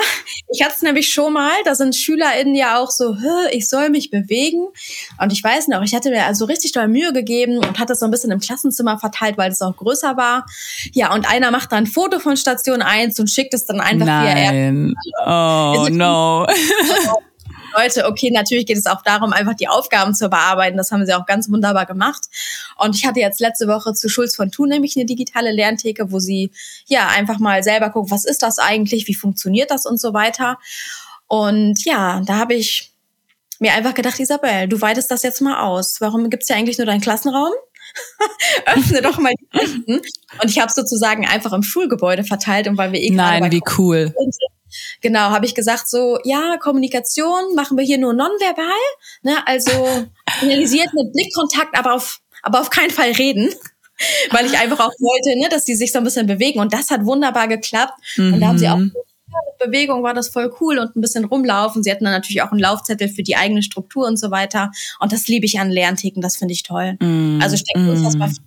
[0.53, 3.17] ich hatte es nämlich schon mal, da sind SchülerInnen ja auch so,
[3.51, 4.67] ich soll mich bewegen.
[5.19, 7.99] Und ich weiß noch, ich hatte mir also richtig doll Mühe gegeben und hatte es
[7.99, 10.45] so ein bisschen im Klassenzimmer verteilt, weil es auch größer war.
[10.91, 14.05] Ja, und einer macht dann ein Foto von Station 1 und schickt es dann einfach
[14.05, 14.93] Nein.
[15.25, 16.45] via Oh, no.
[17.75, 20.77] Leute, okay, natürlich geht es auch darum, einfach die Aufgaben zu bearbeiten.
[20.77, 22.25] Das haben sie auch ganz wunderbar gemacht.
[22.77, 26.19] Und ich hatte jetzt letzte Woche zu Schulz von Thun nämlich eine digitale Lerntheke, wo
[26.19, 26.51] sie
[26.85, 30.57] ja einfach mal selber gucken, was ist das eigentlich, wie funktioniert das und so weiter.
[31.27, 32.91] Und ja, da habe ich
[33.59, 36.01] mir einfach gedacht, Isabel, du weitest das jetzt mal aus.
[36.01, 37.51] Warum gibt's ja eigentlich nur deinen Klassenraum?
[38.65, 40.01] Öffne doch mal die Listen.
[40.41, 44.13] Und ich habe sozusagen einfach im Schulgebäude verteilt und weil wir eh Nein, wie cool.
[44.17, 44.35] Sind,
[45.01, 48.65] Genau, habe ich gesagt so, ja, Kommunikation machen wir hier nur nonverbal,
[49.21, 49.35] ne?
[49.45, 49.71] Also
[50.39, 53.49] signalisiert mit Blickkontakt, aber auf aber auf keinen Fall reden.
[54.31, 56.59] Weil ich einfach auch wollte, ne, dass die sich so ein bisschen bewegen.
[56.59, 57.93] Und das hat wunderbar geklappt.
[58.17, 58.33] Mhm.
[58.33, 58.91] Und da haben sie auch mhm.
[58.93, 61.83] mit Bewegung war das voll cool und ein bisschen rumlaufen.
[61.83, 64.71] Sie hatten dann natürlich auch einen Laufzettel für die eigene Struktur und so weiter.
[64.99, 66.97] Und das liebe ich an Lerntheken, das finde ich toll.
[66.99, 67.39] Mhm.
[67.41, 68.43] Also steckt unfassbar viel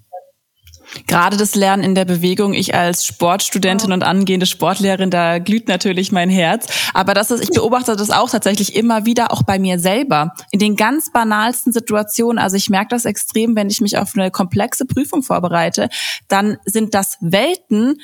[1.06, 6.12] Gerade das Lernen in der Bewegung, ich als Sportstudentin und angehende Sportlehrerin, da glüht natürlich
[6.12, 6.66] mein Herz.
[6.94, 10.32] Aber das ist, ich beobachte das auch tatsächlich immer wieder, auch bei mir selber.
[10.50, 12.38] In den ganz banalsten Situationen.
[12.38, 15.88] Also ich merke das extrem, wenn ich mich auf eine komplexe Prüfung vorbereite,
[16.28, 18.00] dann sind das Welten,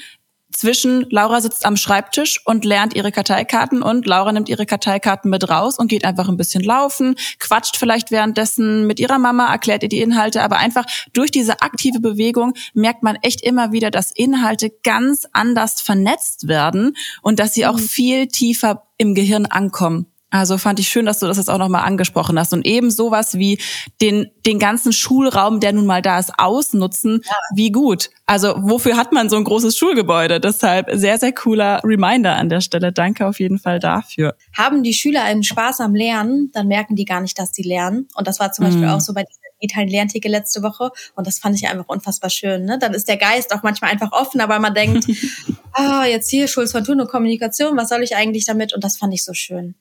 [0.52, 5.48] zwischen Laura sitzt am Schreibtisch und lernt ihre Karteikarten und Laura nimmt ihre Karteikarten mit
[5.48, 9.88] raus und geht einfach ein bisschen laufen, quatscht vielleicht währenddessen mit ihrer Mama, erklärt ihr
[9.88, 14.70] die Inhalte, aber einfach durch diese aktive Bewegung merkt man echt immer wieder, dass Inhalte
[14.82, 17.88] ganz anders vernetzt werden und dass sie auch mhm.
[17.88, 20.11] viel tiefer im Gehirn ankommen.
[20.32, 22.54] Also fand ich schön, dass du das jetzt auch nochmal angesprochen hast.
[22.54, 23.58] Und eben sowas wie
[24.00, 27.36] den, den ganzen Schulraum, der nun mal da ist, ausnutzen, ja.
[27.54, 28.08] wie gut.
[28.24, 30.40] Also wofür hat man so ein großes Schulgebäude?
[30.40, 32.92] Deshalb sehr, sehr cooler Reminder an der Stelle.
[32.92, 34.34] Danke auf jeden Fall dafür.
[34.56, 38.08] Haben die Schüler einen Spaß am Lernen, dann merken die gar nicht, dass sie lernen.
[38.14, 38.92] Und das war zum Beispiel mhm.
[38.92, 40.92] auch so bei dieser digitalen Lerntheke letzte Woche.
[41.14, 42.64] Und das fand ich einfach unfassbar schön.
[42.64, 42.78] Ne?
[42.78, 45.04] Dann ist der Geist auch manchmal einfach offener, weil man denkt,
[45.74, 48.72] ah, jetzt hier Schulz von Thun und Kommunikation, was soll ich eigentlich damit?
[48.72, 49.74] Und das fand ich so schön.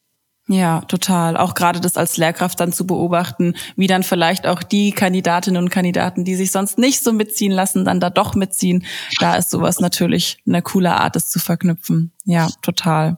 [0.52, 1.38] Ja, total.
[1.38, 5.70] Auch gerade das als Lehrkraft dann zu beobachten, wie dann vielleicht auch die Kandidatinnen und
[5.70, 8.86] Kandidaten, die sich sonst nicht so mitziehen lassen, dann da doch mitziehen.
[9.20, 12.12] Da ist sowas natürlich eine coole Art, es zu verknüpfen.
[12.26, 13.18] Ja, total.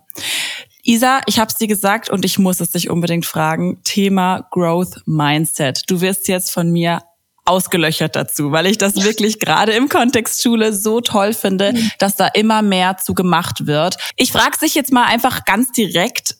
[0.83, 3.81] Isa, ich habe es dir gesagt und ich muss es dich unbedingt fragen.
[3.83, 5.81] Thema Growth Mindset.
[5.87, 7.01] Du wirst jetzt von mir
[7.45, 11.91] ausgelöchert dazu, weil ich das wirklich gerade im Kontext Schule so toll finde, mhm.
[11.97, 13.97] dass da immer mehr zu gemacht wird.
[14.17, 16.35] Ich frage dich jetzt mal einfach ganz direkt,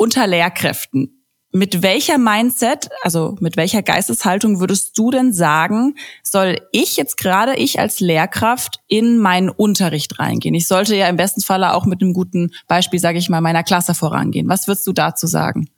[0.00, 1.26] unter Lehrkräften.
[1.52, 7.56] Mit welcher Mindset, also mit welcher Geisteshaltung würdest du denn sagen, soll ich jetzt gerade,
[7.56, 10.54] ich als Lehrkraft, in meinen Unterricht reingehen?
[10.54, 13.64] Ich sollte ja im besten Falle auch mit einem guten Beispiel, sage ich mal, meiner
[13.64, 14.48] Klasse vorangehen.
[14.48, 15.68] Was würdest du dazu sagen?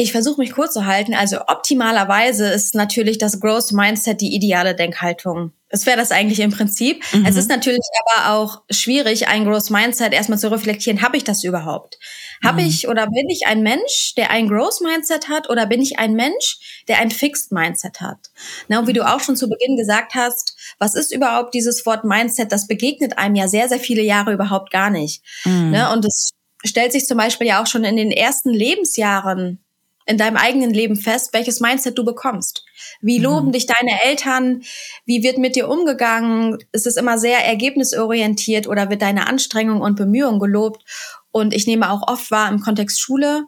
[0.00, 1.12] Ich versuche mich kurz zu halten.
[1.12, 5.52] Also optimalerweise ist natürlich das Growth Mindset die ideale Denkhaltung.
[5.68, 7.04] Es wäre das eigentlich im Prinzip.
[7.12, 7.26] Mhm.
[7.26, 11.02] Es ist natürlich aber auch schwierig, ein Growth Mindset erstmal zu reflektieren.
[11.02, 11.98] Habe ich das überhaupt?
[12.42, 12.68] Habe mhm.
[12.68, 16.14] ich oder bin ich ein Mensch, der ein Growth Mindset hat oder bin ich ein
[16.14, 18.30] Mensch, der ein Fixed Mindset hat?
[18.68, 22.04] Na, und wie du auch schon zu Beginn gesagt hast, was ist überhaupt dieses Wort
[22.04, 22.52] Mindset?
[22.52, 25.22] Das begegnet einem ja sehr, sehr viele Jahre überhaupt gar nicht.
[25.44, 25.72] Mhm.
[25.72, 25.92] Ne?
[25.92, 26.30] Und es
[26.64, 29.62] stellt sich zum Beispiel ja auch schon in den ersten Lebensjahren
[30.06, 32.64] in deinem eigenen Leben fest, welches Mindset du bekommst.
[33.00, 33.24] Wie mhm.
[33.24, 33.52] loben mhm.
[33.52, 34.62] dich deine Eltern?
[35.04, 36.58] Wie wird mit dir umgegangen?
[36.72, 40.84] Ist es immer sehr ergebnisorientiert oder wird deine Anstrengung und Bemühung gelobt?
[41.30, 43.44] Und ich nehme auch oft wahr im Kontext Schule,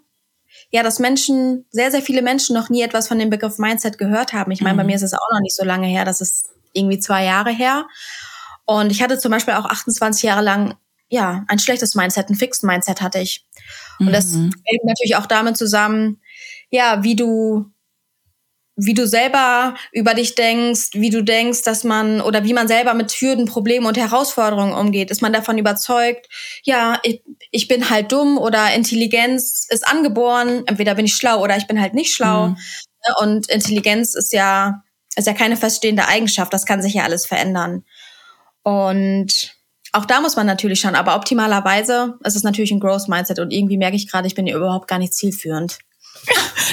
[0.70, 4.32] ja, dass Menschen, sehr, sehr viele Menschen noch nie etwas von dem Begriff Mindset gehört
[4.32, 4.52] haben.
[4.52, 4.78] Ich meine, mhm.
[4.78, 7.50] bei mir ist es auch noch nicht so lange her, dass es irgendwie zwei Jahre
[7.50, 7.86] her.
[8.64, 10.76] Und ich hatte zum Beispiel auch 28 Jahre lang
[11.08, 13.44] ja ein schlechtes Mindset, ein Fixed Mindset hatte ich.
[13.98, 14.12] Und mhm.
[14.12, 16.21] das hängt natürlich auch damit zusammen,
[16.72, 17.66] ja, wie du
[18.74, 22.94] wie du selber über dich denkst, wie du denkst, dass man oder wie man selber
[22.94, 25.10] mit Hürden, Problemen und Herausforderungen umgeht.
[25.10, 26.26] Ist man davon überzeugt,
[26.64, 31.56] ja, ich, ich bin halt dumm oder Intelligenz ist angeboren, entweder bin ich schlau oder
[31.58, 32.48] ich bin halt nicht schlau.
[32.48, 32.56] Mhm.
[33.20, 34.82] Und Intelligenz ist ja,
[35.16, 37.84] ist ja keine feststehende Eigenschaft, das kann sich ja alles verändern.
[38.62, 39.54] Und
[39.92, 43.50] auch da muss man natürlich schauen, aber optimalerweise ist es natürlich ein Growth Mindset und
[43.50, 45.78] irgendwie merke ich gerade, ich bin überhaupt gar nicht zielführend.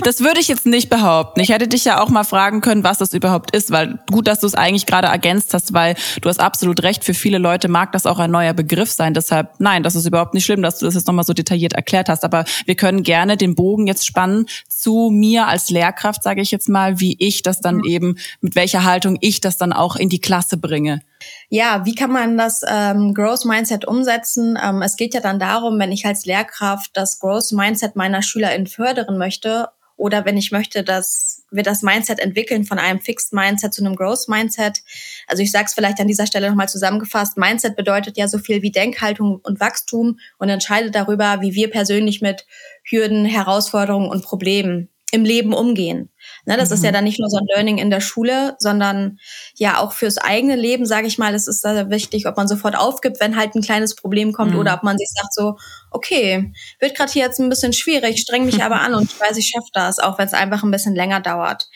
[0.04, 1.40] Das würde ich jetzt nicht behaupten.
[1.40, 4.40] Ich hätte dich ja auch mal fragen können, was das überhaupt ist, weil gut, dass
[4.40, 7.04] du es eigentlich gerade ergänzt hast, weil du hast absolut recht.
[7.04, 9.14] Für viele Leute mag das auch ein neuer Begriff sein.
[9.14, 12.10] Deshalb, nein, das ist überhaupt nicht schlimm, dass du das jetzt nochmal so detailliert erklärt
[12.10, 12.24] hast.
[12.24, 16.70] Aber wir können gerne den Bogen jetzt spannen zu mir als Lehrkraft, sage ich jetzt
[16.70, 20.22] mal, wie ich das dann eben, mit welcher Haltung ich das dann auch in die
[20.22, 21.02] Klasse bringe.
[21.50, 24.58] Ja, wie kann man das ähm, Growth Mindset umsetzen?
[24.62, 28.68] Ähm, es geht ja dann darum, wenn ich als Lehrkraft das Growth Mindset meiner SchülerInnen
[28.68, 33.74] fördern möchte oder wenn ich möchte, dass wir das Mindset entwickeln von einem Fixed Mindset
[33.74, 34.82] zu einem Growth Mindset.
[35.28, 37.38] Also ich sage es vielleicht an dieser Stelle nochmal zusammengefasst.
[37.38, 42.22] Mindset bedeutet ja so viel wie Denkhaltung und Wachstum und entscheidet darüber, wie wir persönlich
[42.22, 42.46] mit
[42.84, 46.10] Hürden, Herausforderungen und Problemen im Leben umgehen.
[46.50, 46.74] Ne, das mhm.
[46.74, 46.94] ist ja mhm.
[46.96, 49.20] dann nicht nur so ein Learning in der Schule, sondern
[49.54, 52.76] ja auch fürs eigene Leben, sage ich mal, es ist da wichtig, ob man sofort
[52.76, 54.60] aufgibt, wenn halt ein kleines Problem kommt mhm.
[54.60, 55.58] oder ob man sich sagt so,
[55.92, 59.38] okay, wird gerade hier jetzt ein bisschen schwierig, streng mich aber an und ich weiß,
[59.38, 61.68] ich schaffe das, auch wenn es einfach ein bisschen länger dauert.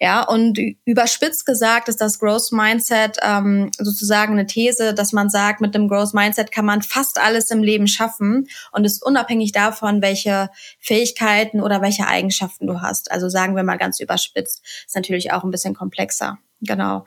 [0.00, 5.60] Ja, und überspitzt gesagt ist das Growth Mindset ähm, sozusagen eine These, dass man sagt,
[5.60, 10.02] mit dem Growth Mindset kann man fast alles im Leben schaffen und ist unabhängig davon,
[10.02, 13.10] welche Fähigkeiten oder welche Eigenschaften du hast.
[13.10, 16.38] Also sagen wir mal ganz überspitzt, ist natürlich auch ein bisschen komplexer.
[16.60, 17.04] Genau.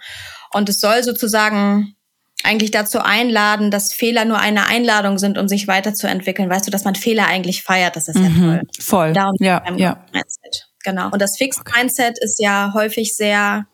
[0.53, 1.95] Und es soll sozusagen
[2.43, 6.49] eigentlich dazu einladen, dass Fehler nur eine Einladung sind, um sich weiterzuentwickeln.
[6.49, 8.61] Weißt du, dass man Fehler eigentlich feiert, das ist mhm, ja toll.
[8.79, 9.13] Voll.
[9.13, 10.05] Darum ja, ja.
[10.13, 10.66] Mindset.
[10.87, 11.09] Genau.
[11.11, 13.67] Und das Fixed Mindset ist ja häufig sehr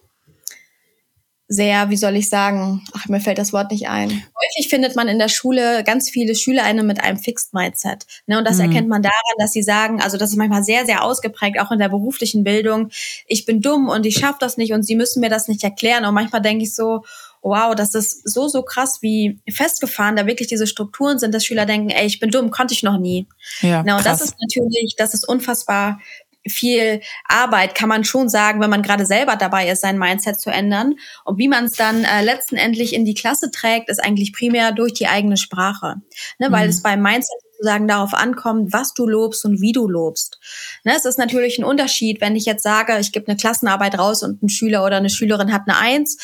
[1.48, 4.10] sehr, wie soll ich sagen, ach, mir fällt das Wort nicht ein.
[4.10, 8.06] Häufig findet man in der Schule ganz viele SchülerInnen mit einem Fixed Mindset.
[8.26, 8.64] Ne, und das mhm.
[8.64, 11.80] erkennt man daran, dass sie sagen, also das ist manchmal sehr, sehr ausgeprägt, auch in
[11.80, 12.90] der beruflichen Bildung,
[13.28, 16.06] ich bin dumm und ich schaffe das nicht und sie müssen mir das nicht erklären.
[16.06, 17.04] Und manchmal denke ich so,
[17.44, 21.66] wow, das ist so, so krass, wie festgefahren da wirklich diese Strukturen sind, dass Schüler
[21.66, 23.28] denken, ey, ich bin dumm, konnte ich noch nie.
[23.62, 24.20] Ja, Na, und krass.
[24.20, 26.00] das ist natürlich, das ist unfassbar
[26.48, 30.50] viel Arbeit, kann man schon sagen, wenn man gerade selber dabei ist, sein Mindset zu
[30.50, 30.96] ändern.
[31.24, 34.94] Und wie man es dann äh, letztendlich in die Klasse trägt, ist eigentlich primär durch
[34.94, 35.96] die eigene Sprache.
[36.40, 36.70] Ne, weil mhm.
[36.70, 40.40] es beim Mindset sozusagen darauf ankommt, was du lobst und wie du lobst.
[40.84, 44.24] Ne, es ist natürlich ein Unterschied, wenn ich jetzt sage, ich gebe eine Klassenarbeit raus
[44.24, 46.18] und ein Schüler oder eine Schülerin hat eine Eins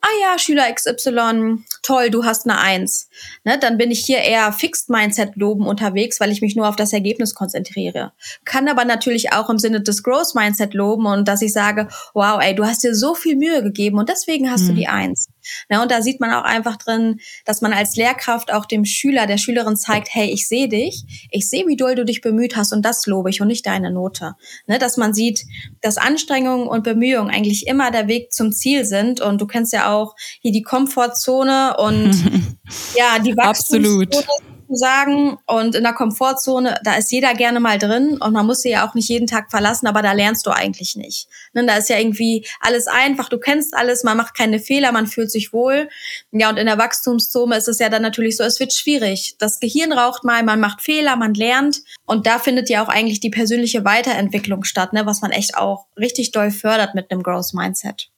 [0.00, 3.08] ah ja, Schüler XY, toll, du hast eine Eins.
[3.44, 6.76] Ne, dann bin ich hier eher Fixed Mindset loben unterwegs, weil ich mich nur auf
[6.76, 8.12] das Ergebnis konzentriere.
[8.44, 12.40] Kann aber natürlich auch im Sinne des Growth Mindset loben und dass ich sage, wow,
[12.42, 14.68] ey, du hast dir so viel Mühe gegeben und deswegen hast mhm.
[14.68, 15.28] du die Eins.
[15.68, 19.26] Ne, und da sieht man auch einfach drin, dass man als Lehrkraft auch dem Schüler,
[19.26, 22.72] der Schülerin zeigt, hey, ich sehe dich, ich sehe, wie doll du dich bemüht hast
[22.72, 24.34] und das lobe ich und nicht deine Note.
[24.66, 25.44] Ne, dass man sieht,
[25.80, 29.20] dass Anstrengungen und Bemühungen eigentlich immer der Weg zum Ziel sind.
[29.20, 32.12] Und du kennst ja auch hier die Komfortzone und
[32.96, 35.38] ja, die Wachstumszone sagen.
[35.46, 38.88] Und in der Komfortzone, da ist jeder gerne mal drin und man muss sie ja
[38.88, 41.28] auch nicht jeden Tag verlassen, aber da lernst du eigentlich nicht.
[41.52, 45.06] Ne, da ist ja irgendwie alles einfach, du kennst alles, man macht keine Fehler, man
[45.06, 45.88] fühlt sich wohl.
[46.32, 49.36] Ja, und in der Wachstumszone ist es ja dann natürlich so, es wird schwierig.
[49.38, 51.82] Das Gehirn raucht mal, man macht Fehler, man lernt.
[52.06, 55.86] Und da findet ja auch eigentlich die persönliche Weiterentwicklung statt, ne, was man echt auch
[55.96, 58.10] richtig doll fördert mit einem Growth Mindset.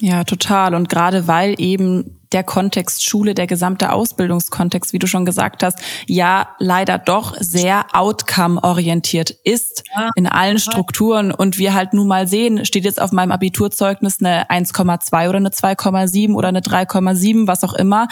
[0.00, 0.74] Ja, total.
[0.74, 5.80] Und gerade weil eben der Kontext Schule, der gesamte Ausbildungskontext, wie du schon gesagt hast,
[6.06, 11.32] ja leider doch sehr outcome-orientiert ist ja, in allen Strukturen.
[11.32, 15.50] Und wir halt nun mal sehen, steht jetzt auf meinem Abiturzeugnis eine 1,2 oder eine
[15.50, 18.06] 2,7 oder eine 3,7, was auch immer.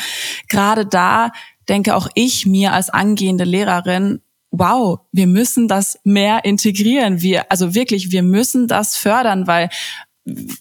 [0.49, 1.31] Gerade da
[1.68, 7.20] denke auch ich mir als angehende Lehrerin, wow, wir müssen das mehr integrieren.
[7.20, 9.68] Wir, also wirklich, wir müssen das fördern, weil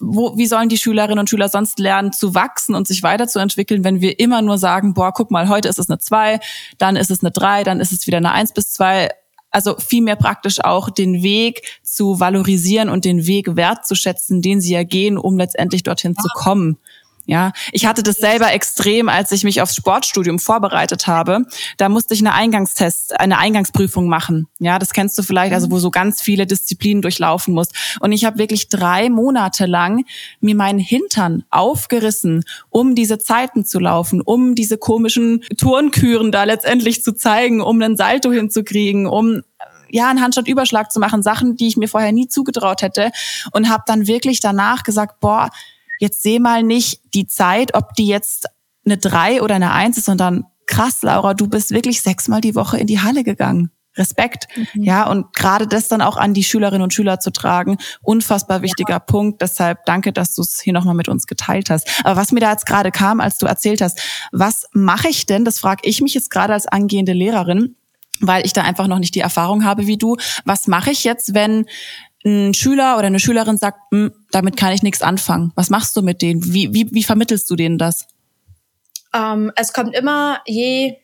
[0.00, 4.00] wo, wie sollen die Schülerinnen und Schüler sonst lernen zu wachsen und sich weiterzuentwickeln, wenn
[4.00, 6.38] wir immer nur sagen, boah, guck mal, heute ist es eine zwei,
[6.78, 9.10] dann ist es eine drei, dann ist es wieder eine eins bis zwei.
[9.50, 14.84] Also vielmehr praktisch auch den Weg zu valorisieren und den Weg wertzuschätzen, den sie ja
[14.84, 16.22] gehen, um letztendlich dorthin ja.
[16.22, 16.78] zu kommen.
[17.28, 21.44] Ja, ich hatte das selber extrem, als ich mich aufs Sportstudium vorbereitet habe.
[21.76, 24.46] Da musste ich eine Eingangstest, eine Eingangsprüfung machen.
[24.60, 27.68] Ja, das kennst du vielleicht, also wo so ganz viele Disziplinen durchlaufen muss.
[27.98, 30.04] Und ich habe wirklich drei Monate lang
[30.40, 37.02] mir meinen Hintern aufgerissen, um diese Zeiten zu laufen, um diese komischen Turnküren da letztendlich
[37.02, 39.42] zu zeigen, um einen Salto hinzukriegen, um
[39.88, 43.10] ja, einen Handstandüberschlag zu machen, Sachen, die ich mir vorher nie zugetraut hätte
[43.52, 45.50] und habe dann wirklich danach gesagt, boah,
[45.98, 48.46] jetzt seh mal nicht die Zeit, ob die jetzt
[48.84, 52.78] eine drei oder eine eins ist, sondern krass, Laura, du bist wirklich sechsmal die Woche
[52.78, 53.70] in die Halle gegangen.
[53.98, 54.46] Respekt.
[54.74, 54.82] Mhm.
[54.82, 58.94] Ja, und gerade das dann auch an die Schülerinnen und Schüler zu tragen, unfassbar wichtiger
[58.94, 58.98] ja.
[58.98, 59.42] Punkt.
[59.42, 61.88] Deshalb danke, dass du es hier nochmal mit uns geteilt hast.
[62.04, 63.98] Aber was mir da jetzt gerade kam, als du erzählt hast,
[64.32, 67.76] was mache ich denn, das frage ich mich jetzt gerade als angehende Lehrerin,
[68.20, 70.16] weil ich da einfach noch nicht die Erfahrung habe wie du.
[70.44, 71.66] Was mache ich jetzt, wenn
[72.26, 75.52] ein Schüler oder eine Schülerin sagt, hm, damit kann ich nichts anfangen.
[75.54, 76.52] Was machst du mit denen?
[76.52, 78.06] Wie, wie, wie vermittelst du denen das?
[79.14, 80.96] Ähm, es kommt immer je,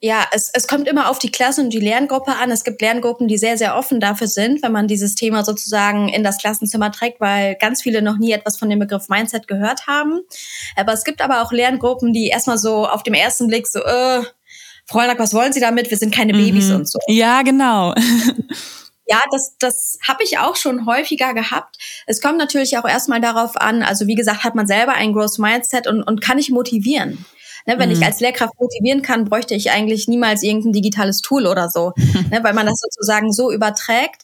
[0.00, 2.50] ja, es, es kommt immer auf die Klasse und die Lerngruppe an.
[2.50, 6.24] Es gibt Lerngruppen, die sehr, sehr offen dafür sind, wenn man dieses Thema sozusagen in
[6.24, 10.22] das Klassenzimmer trägt, weil ganz viele noch nie etwas von dem Begriff Mindset gehört haben.
[10.74, 14.22] Aber es gibt aber auch Lerngruppen, die erstmal so auf dem ersten Blick so, äh,
[14.86, 15.90] Fräulein, was wollen Sie damit?
[15.90, 16.76] Wir sind keine Babys mhm.
[16.76, 16.98] und so.
[17.06, 17.94] Ja, genau.
[19.10, 21.78] Ja, das, das habe ich auch schon häufiger gehabt.
[22.06, 25.40] Es kommt natürlich auch erstmal darauf an, also wie gesagt, hat man selber ein Growth
[25.40, 27.24] Mindset und, und kann ich motivieren.
[27.66, 27.96] Ne, wenn mhm.
[27.96, 31.92] ich als Lehrkraft motivieren kann, bräuchte ich eigentlich niemals irgendein digitales Tool oder so,
[32.30, 34.22] ne, weil man das sozusagen so überträgt.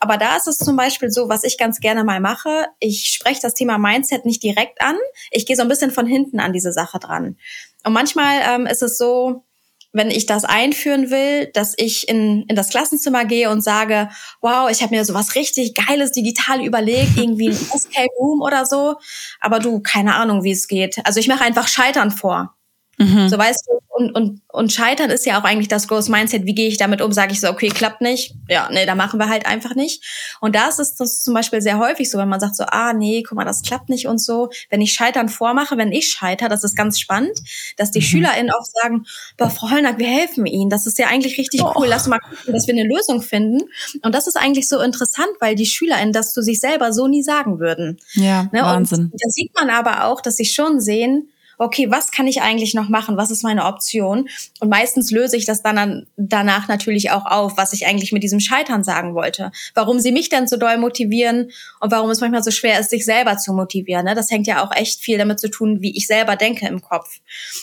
[0.00, 2.66] Aber da ist es zum Beispiel so, was ich ganz gerne mal mache.
[2.80, 4.96] Ich spreche das Thema Mindset nicht direkt an.
[5.30, 7.36] Ich gehe so ein bisschen von hinten an diese Sache dran.
[7.84, 9.44] Und manchmal ähm, ist es so,
[9.92, 14.08] wenn ich das einführen will, dass ich in, in das Klassenzimmer gehe und sage,
[14.40, 18.96] wow, ich habe mir sowas richtig Geiles digital überlegt, irgendwie ein Escape Room oder so,
[19.40, 20.96] aber du, keine Ahnung, wie es geht.
[21.04, 22.54] Also ich mache einfach Scheitern vor.
[23.02, 23.28] Mhm.
[23.28, 26.46] So weißt du, und, und, und Scheitern ist ja auch eigentlich das Growth Mindset.
[26.46, 27.12] Wie gehe ich damit um?
[27.12, 28.34] Sage ich so, okay, klappt nicht.
[28.48, 30.02] Ja, nee, da machen wir halt einfach nicht.
[30.40, 33.22] Und da ist das zum Beispiel sehr häufig so, wenn man sagt so, ah, nee,
[33.22, 34.50] guck mal, das klappt nicht und so.
[34.70, 37.38] Wenn ich Scheitern vormache, wenn ich scheiter, das ist ganz spannend,
[37.76, 38.04] dass die mhm.
[38.04, 39.04] SchülerInnen auch sagen,
[39.36, 40.70] boah, Frau Hollnack, wir helfen Ihnen.
[40.70, 41.72] Das ist ja eigentlich richtig oh.
[41.76, 41.86] cool.
[41.86, 43.68] Lass mal gucken, dass wir eine Lösung finden.
[44.02, 47.22] Und das ist eigentlich so interessant, weil die SchülerInnen das zu sich selber so nie
[47.22, 47.98] sagen würden.
[48.14, 48.62] Ja, ne?
[48.62, 49.10] Wahnsinn.
[49.12, 52.74] Und da sieht man aber auch, dass sie schon sehen, okay, was kann ich eigentlich
[52.74, 53.16] noch machen?
[53.16, 54.28] Was ist meine Option?
[54.60, 58.40] Und meistens löse ich das dann danach natürlich auch auf, was ich eigentlich mit diesem
[58.40, 59.52] Scheitern sagen wollte.
[59.74, 63.04] Warum sie mich denn so doll motivieren und warum es manchmal so schwer ist, sich
[63.04, 64.04] selber zu motivieren.
[64.04, 64.14] Ne?
[64.14, 67.20] Das hängt ja auch echt viel damit zu tun, wie ich selber denke im Kopf.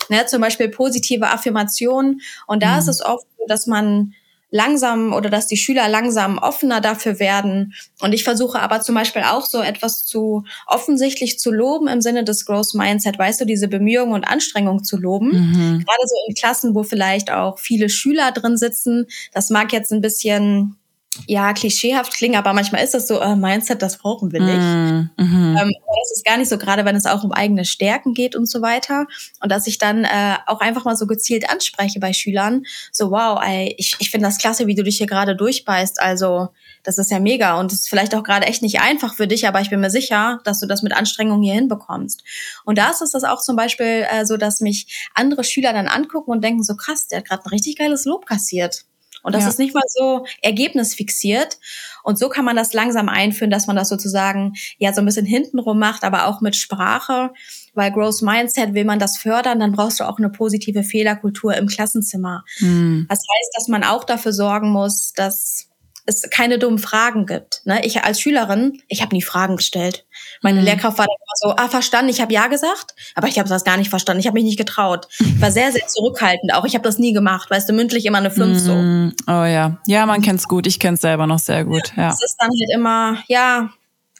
[0.10, 0.26] Ne?
[0.26, 2.22] Zum Beispiel positive Affirmationen.
[2.48, 2.80] Und da mhm.
[2.80, 4.14] ist es oft so, dass man
[4.52, 7.74] langsam oder dass die Schüler langsam offener dafür werden.
[8.02, 12.24] Und ich versuche aber zum Beispiel auch so etwas zu offensichtlich zu loben im Sinne
[12.24, 15.28] des Growth Mindset, weißt du, diese Bemühungen und Anstrengungen zu loben.
[15.28, 15.86] Mhm.
[15.86, 19.06] Gerade so in Klassen, wo vielleicht auch viele Schüler drin sitzen.
[19.34, 20.79] Das mag jetzt ein bisschen
[21.28, 24.58] ja, klischeehaft klingen, aber manchmal ist das so, äh, Mindset, das brauchen wir nicht.
[24.58, 25.58] Mm, mhm.
[25.58, 28.48] ähm, das ist gar nicht so, gerade wenn es auch um eigene Stärken geht und
[28.48, 29.06] so weiter.
[29.42, 33.40] Und dass ich dann äh, auch einfach mal so gezielt anspreche bei Schülern, so wow,
[33.44, 36.02] ey, ich, ich finde das klasse, wie du dich hier gerade durchbeißt.
[36.02, 36.50] Also
[36.84, 39.48] das ist ja mega und es ist vielleicht auch gerade echt nicht einfach für dich,
[39.48, 42.24] aber ich bin mir sicher, dass du das mit Anstrengung hier hinbekommst.
[42.66, 45.88] Und da ist es das auch zum Beispiel äh, so, dass mich andere Schüler dann
[45.88, 48.86] angucken und denken, so krass, der hat gerade ein richtig geiles Lob kassiert.
[49.24, 49.50] Und das ja.
[49.50, 51.58] ist nicht mal so ergebnisfixiert.
[52.04, 55.26] Und so kann man das langsam einführen, dass man das sozusagen ja so ein bisschen
[55.26, 57.32] hintenrum macht, aber auch mit Sprache.
[57.74, 61.68] Weil Growth Mindset will man das fördern, dann brauchst du auch eine positive Fehlerkultur im
[61.68, 62.44] Klassenzimmer.
[62.60, 63.06] Mhm.
[63.10, 65.69] Das heißt, dass man auch dafür sorgen muss, dass
[66.10, 67.62] es keine dummen Fragen gibt.
[67.66, 67.86] Ne?
[67.86, 70.06] Ich als Schülerin, ich habe nie Fragen gestellt.
[70.42, 70.66] Meine mhm.
[70.66, 73.64] Lehrkraft war dann immer so, ah, verstanden, ich habe ja gesagt, aber ich habe das
[73.64, 74.20] gar nicht verstanden.
[74.20, 75.08] Ich habe mich nicht getraut.
[75.20, 76.66] Ich war sehr, sehr zurückhaltend auch.
[76.66, 77.50] Ich habe das nie gemacht.
[77.50, 78.76] Weißt du, mündlich immer eine 5 so.
[78.76, 79.14] Mhm.
[79.28, 79.78] Oh ja.
[79.88, 80.68] Ja, man kennt's gut.
[80.68, 81.94] Ich kenn's selber noch sehr gut.
[81.96, 82.10] Ja.
[82.10, 83.70] Es ist dann halt immer, ja,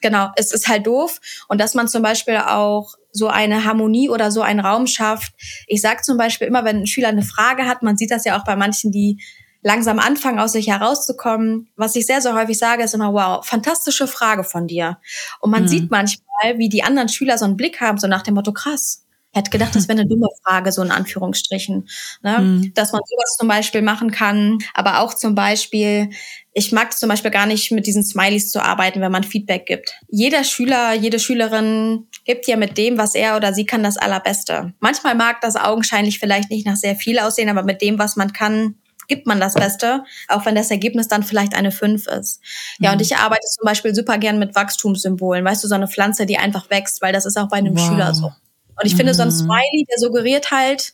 [0.02, 1.20] genau, es ist halt doof.
[1.48, 5.34] Und dass man zum Beispiel auch so eine Harmonie oder so einen Raum schafft.
[5.68, 8.40] Ich sage zum Beispiel immer, wenn ein Schüler eine Frage hat, man sieht das ja
[8.40, 9.20] auch bei manchen, die
[9.62, 11.70] langsam anfangen, aus sich herauszukommen.
[11.76, 14.98] Was ich sehr, sehr häufig sage, ist immer, wow, fantastische Frage von dir.
[15.42, 15.68] Und man mhm.
[15.68, 19.06] sieht manchmal, wie die anderen Schüler so einen Blick haben, so nach dem Motto, krass.
[19.32, 21.88] Hätte gedacht, das wäre eine dumme Frage, so in Anführungsstrichen.
[22.24, 22.40] Ne?
[22.40, 22.74] Mhm.
[22.74, 26.10] Dass man sowas zum Beispiel machen kann, aber auch zum Beispiel,
[26.54, 29.68] ich mag es zum Beispiel gar nicht, mit diesen Smileys zu arbeiten, wenn man Feedback
[29.68, 29.94] gibt.
[30.08, 34.74] Jeder Schüler, jede Schülerin gibt ja mit dem, was er oder sie kann, das Allerbeste.
[34.80, 38.34] Manchmal mag das augenscheinlich vielleicht nicht nach sehr viel aussehen, aber mit dem, was man
[38.34, 38.79] kann,
[39.10, 42.40] gibt man das Beste, auch wenn das Ergebnis dann vielleicht eine 5 ist.
[42.80, 42.98] Ja, mhm.
[42.98, 45.44] und ich arbeite zum Beispiel super gern mit Wachstumssymbolen.
[45.44, 47.88] Weißt du, so eine Pflanze, die einfach wächst, weil das ist auch bei einem wow.
[47.88, 48.28] Schüler so.
[48.28, 48.98] Und ich mhm.
[48.98, 49.34] finde, so ein mhm.
[49.34, 50.94] Smiley, der suggeriert halt,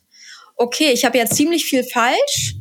[0.55, 2.55] okay, ich habe ja ziemlich viel falsch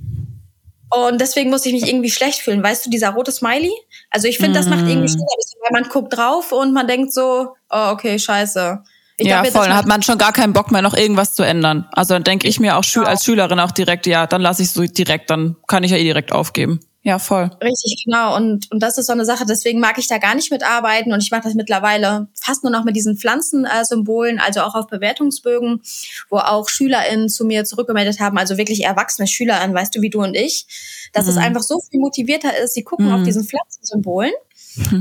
[0.90, 2.62] und deswegen muss ich mich irgendwie schlecht fühlen.
[2.62, 3.72] Weißt du, dieser rote Smiley?
[4.10, 5.20] Also ich finde, das macht irgendwie mhm.
[5.62, 8.82] weil man guckt drauf und man denkt so, oh, okay, scheiße.
[9.16, 9.66] Ich ja, voll.
[9.66, 11.86] Dann hat man schon gar keinen Bock mehr, noch irgendwas zu ändern.
[11.92, 13.06] Also dann denke ich mir auch genau.
[13.06, 16.02] als Schülerin auch direkt, ja, dann lasse ich so direkt, dann kann ich ja eh
[16.02, 16.80] direkt aufgeben.
[17.06, 17.50] Ja, voll.
[17.62, 18.34] Richtig, genau.
[18.34, 21.12] Und, und das ist so eine Sache, deswegen mag ich da gar nicht mitarbeiten.
[21.12, 25.82] Und ich mache das mittlerweile fast nur noch mit diesen Pflanzensymbolen, also auch auf Bewertungsbögen,
[26.30, 30.22] wo auch SchülerInnen zu mir zurückgemeldet haben, also wirklich erwachsene SchülerInnen, weißt du, wie du
[30.22, 30.66] und ich,
[31.12, 31.30] dass mhm.
[31.32, 32.72] es einfach so viel motivierter ist.
[32.72, 33.12] Sie gucken mhm.
[33.12, 34.32] auf diesen Pflanzensymbolen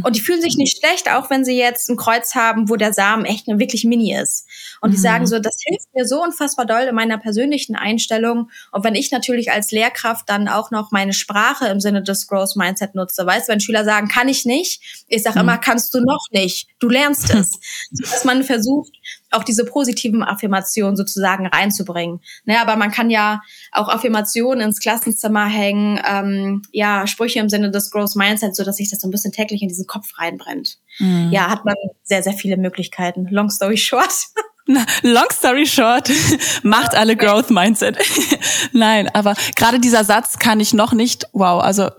[0.03, 2.93] und die fühlen sich nicht schlecht, auch wenn sie jetzt ein Kreuz haben, wo der
[2.93, 4.47] Samen echt wirklich mini ist.
[4.81, 5.01] Und die mhm.
[5.01, 8.49] sagen so, das hilft mir so unfassbar doll in meiner persönlichen Einstellung.
[8.71, 12.55] Und wenn ich natürlich als Lehrkraft dann auch noch meine Sprache im Sinne des Growth
[12.55, 15.49] Mindset nutze, weißt du, wenn Schüler sagen, kann ich nicht, ich sage mhm.
[15.49, 17.59] immer, kannst du noch nicht, du lernst es.
[17.91, 18.93] Dass man versucht,
[19.33, 22.21] auch diese positiven Affirmationen sozusagen reinzubringen.
[22.45, 27.71] Ne, aber man kann ja auch Affirmationen ins Klassenzimmer hängen, ähm, ja, Sprüche im Sinne
[27.71, 30.77] des Growth Mindset, so dass sich das so ein bisschen täglich in diesen Kopf reinbrennt.
[30.99, 31.29] Mhm.
[31.31, 33.27] Ja, hat man sehr, sehr viele Möglichkeiten.
[33.29, 34.27] Long story short.
[35.01, 36.09] Long story short,
[36.63, 37.97] macht alle Growth Mindset.
[38.71, 41.89] Nein, aber gerade dieser Satz kann ich noch nicht, wow, also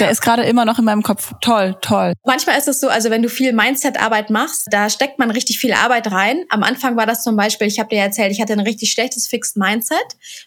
[0.00, 1.32] der ist gerade immer noch in meinem Kopf.
[1.40, 2.14] Toll, toll.
[2.24, 5.72] Manchmal ist es so, also wenn du viel Mindset-Arbeit machst, da steckt man richtig viel
[5.72, 6.44] Arbeit rein.
[6.48, 9.26] Am Anfang war das zum Beispiel, ich habe dir erzählt, ich hatte ein richtig schlechtes
[9.26, 9.98] Fixed Mindset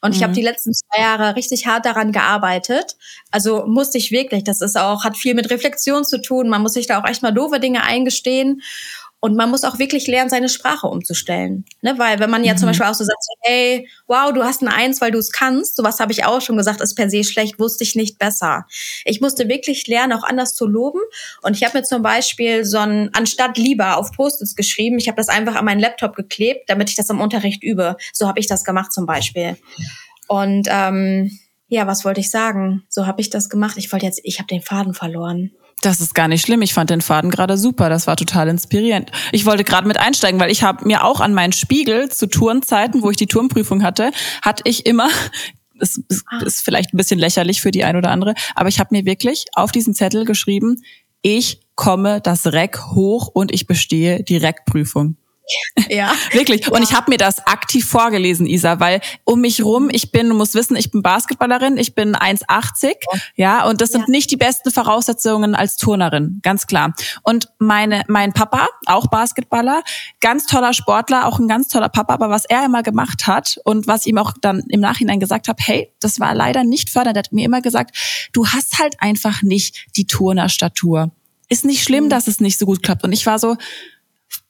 [0.02, 0.16] und mhm.
[0.16, 2.98] ich habe die letzten zwei Jahre richtig hart daran gearbeitet.
[3.32, 6.50] Also musste ich wirklich, das ist auch, hat viel mit Reflexion zu tun.
[6.50, 8.62] Man muss sich da auch echt mal doofe Dinge eingestehen.
[9.28, 11.66] Und man muss auch wirklich lernen, seine Sprache umzustellen.
[11.82, 11.96] Ne?
[11.98, 12.60] Weil wenn man ja mhm.
[12.60, 15.76] zum Beispiel auch so sagt, hey, wow, du hast ein Eins, weil du es kannst,
[15.76, 18.66] sowas habe ich auch schon gesagt, ist per se schlecht, wusste ich nicht besser.
[19.04, 21.02] Ich musste wirklich lernen, auch anders zu loben.
[21.42, 25.18] Und ich habe mir zum Beispiel so ein, anstatt lieber auf Post-its geschrieben, ich habe
[25.18, 27.98] das einfach an meinen Laptop geklebt, damit ich das im Unterricht übe.
[28.14, 29.58] So habe ich das gemacht zum Beispiel.
[30.30, 31.38] Und ähm,
[31.68, 32.84] ja, was wollte ich sagen?
[32.90, 33.78] So habe ich das gemacht.
[33.78, 35.52] Ich wollte jetzt, ich habe den Faden verloren.
[35.82, 36.62] Das ist gar nicht schlimm.
[36.64, 37.90] Ich fand den Faden gerade super.
[37.90, 39.12] Das war total inspirierend.
[39.32, 43.04] Ich wollte gerade mit einsteigen, weil ich habe mir auch an meinen Spiegel zu Turnzeiten,
[43.04, 44.12] wo ich die Turnprüfung hatte,
[44.42, 45.10] hatte ich immer
[45.80, 46.02] es
[46.44, 49.46] ist vielleicht ein bisschen lächerlich für die ein oder andere, aber ich habe mir wirklich
[49.54, 50.82] auf diesen Zettel geschrieben,
[51.22, 55.18] ich komme das Reck hoch und ich bestehe die Reckprüfung.
[55.90, 56.14] Ja.
[56.32, 56.66] Wirklich.
[56.66, 56.72] Ja.
[56.74, 60.36] Und ich habe mir das aktiv vorgelesen, Isa, weil um mich rum, ich bin, du
[60.36, 62.96] musst wissen, ich bin Basketballerin, ich bin 1,80,
[63.36, 64.08] ja, und das sind ja.
[64.10, 66.94] nicht die besten Voraussetzungen als Turnerin, ganz klar.
[67.24, 69.84] Und meine, mein Papa, auch Basketballer,
[70.20, 73.88] ganz toller Sportler, auch ein ganz toller Papa, aber was er immer gemacht hat und
[73.88, 77.24] was ihm auch dann im Nachhinein gesagt habe, hey, das war leider nicht fördernd, er
[77.24, 81.12] hat mir immer gesagt, du hast halt einfach nicht die Turnerstatur.
[81.50, 82.10] Ist nicht schlimm, mhm.
[82.10, 83.06] dass es nicht so gut klappt.
[83.06, 83.56] Und ich war so,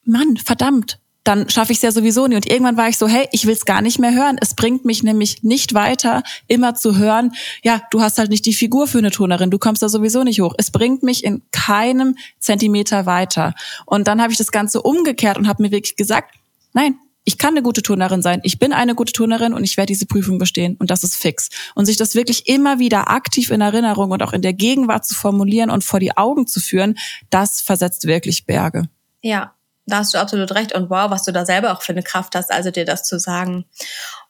[0.07, 2.35] Mann, verdammt, dann schaffe ich es ja sowieso nie.
[2.35, 4.37] Und irgendwann war ich so, hey, ich will es gar nicht mehr hören.
[4.39, 7.33] Es bringt mich nämlich nicht weiter, immer zu hören,
[7.63, 10.39] ja, du hast halt nicht die Figur für eine Turnerin, du kommst da sowieso nicht
[10.39, 10.53] hoch.
[10.57, 13.53] Es bringt mich in keinem Zentimeter weiter.
[13.85, 16.33] Und dann habe ich das Ganze umgekehrt und habe mir wirklich gesagt,
[16.73, 16.95] nein,
[17.25, 20.05] ich kann eine gute Turnerin sein, ich bin eine gute Turnerin und ich werde diese
[20.05, 21.49] Prüfung bestehen und das ist fix.
[21.75, 25.13] Und sich das wirklich immer wieder aktiv in Erinnerung und auch in der Gegenwart zu
[25.13, 26.97] formulieren und vor die Augen zu führen,
[27.29, 28.87] das versetzt wirklich Berge.
[29.21, 29.56] Ja,
[29.87, 30.73] da hast du absolut recht.
[30.73, 33.19] Und wow, was du da selber auch für eine Kraft hast, also dir das zu
[33.19, 33.65] sagen.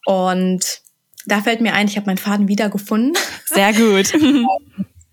[0.05, 0.81] Und
[1.25, 3.13] da fällt mir ein, ich habe meinen Faden wiedergefunden.
[3.45, 4.13] Sehr gut.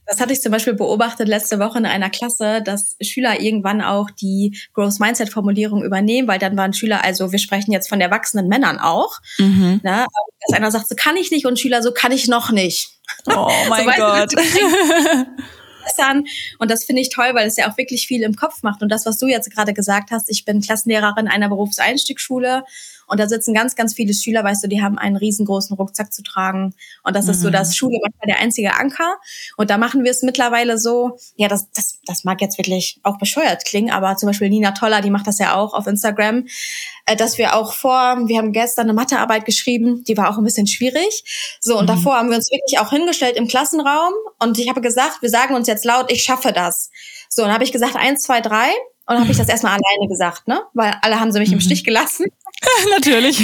[0.07, 4.11] Das hatte ich zum Beispiel beobachtet letzte Woche in einer Klasse, dass Schüler irgendwann auch
[4.11, 8.47] die Growth Mindset Formulierung übernehmen, weil dann waren Schüler, also wir sprechen jetzt von erwachsenen
[8.47, 9.81] Männern auch, mhm.
[9.83, 10.07] ne,
[10.47, 12.91] dass einer sagt, so kann ich nicht und Schüler, so kann ich noch nicht.
[13.35, 14.35] Oh mein so, Gott.
[15.85, 16.25] Verbessern.
[16.59, 18.83] Und das finde ich toll, weil es ja auch wirklich viel im Kopf macht.
[18.83, 22.65] Und das, was du jetzt gerade gesagt hast, ich bin Klassenlehrerin einer Berufseinstiegsschule
[23.07, 26.23] und da sitzen ganz, ganz viele Schüler, weißt du, die haben einen riesengroßen Rucksack zu
[26.23, 26.75] tragen.
[27.03, 27.31] Und das mhm.
[27.33, 27.75] ist so, dass mhm.
[27.75, 29.17] Schule manchmal der einzige Anker.
[29.57, 33.19] Und da machen wir es mittlerweile so, ja, das, das, das mag jetzt wirklich auch
[33.19, 36.47] bescheuert klingen, aber zum Beispiel Nina Toller, die macht das ja auch auf Instagram,
[37.07, 40.45] äh, dass wir auch vor, wir haben gestern eine Mathearbeit geschrieben, die war auch ein
[40.45, 41.59] bisschen schwierig.
[41.61, 41.89] So, und mhm.
[41.89, 45.55] davor haben wir uns wirklich auch hingestellt im Klassenraum und ich habe gesagt, wir sagen
[45.55, 46.91] uns jetzt laut, ich schaffe das.
[47.29, 48.71] So, und habe ich gesagt, eins, zwei, drei.
[49.07, 50.63] Und habe ich das erstmal alleine gesagt, ne?
[50.73, 51.55] Weil alle haben sie mich mhm.
[51.55, 52.27] im Stich gelassen.
[52.91, 53.43] Natürlich.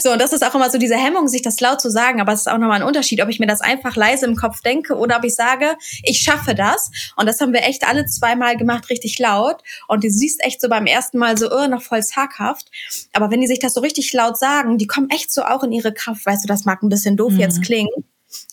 [0.00, 2.20] So, und das ist auch immer so diese Hemmung, sich das laut zu sagen.
[2.20, 4.60] Aber es ist auch nochmal ein Unterschied, ob ich mir das einfach leise im Kopf
[4.60, 6.90] denke oder ob ich sage, ich schaffe das.
[7.16, 9.62] Und das haben wir echt alle zweimal gemacht, richtig laut.
[9.88, 12.70] Und du siehst echt so beim ersten Mal so, oh, noch voll zaghaft.
[13.12, 15.72] Aber wenn die sich das so richtig laut sagen, die kommen echt so auch in
[15.72, 16.24] ihre Kraft.
[16.26, 17.40] Weißt du, das mag ein bisschen doof mhm.
[17.40, 18.04] jetzt klingen.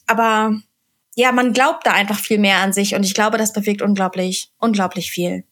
[0.07, 0.55] Aber
[1.16, 2.95] ja, man glaubt da einfach viel mehr an sich.
[2.95, 5.43] Und ich glaube, das bewegt unglaublich, unglaublich viel.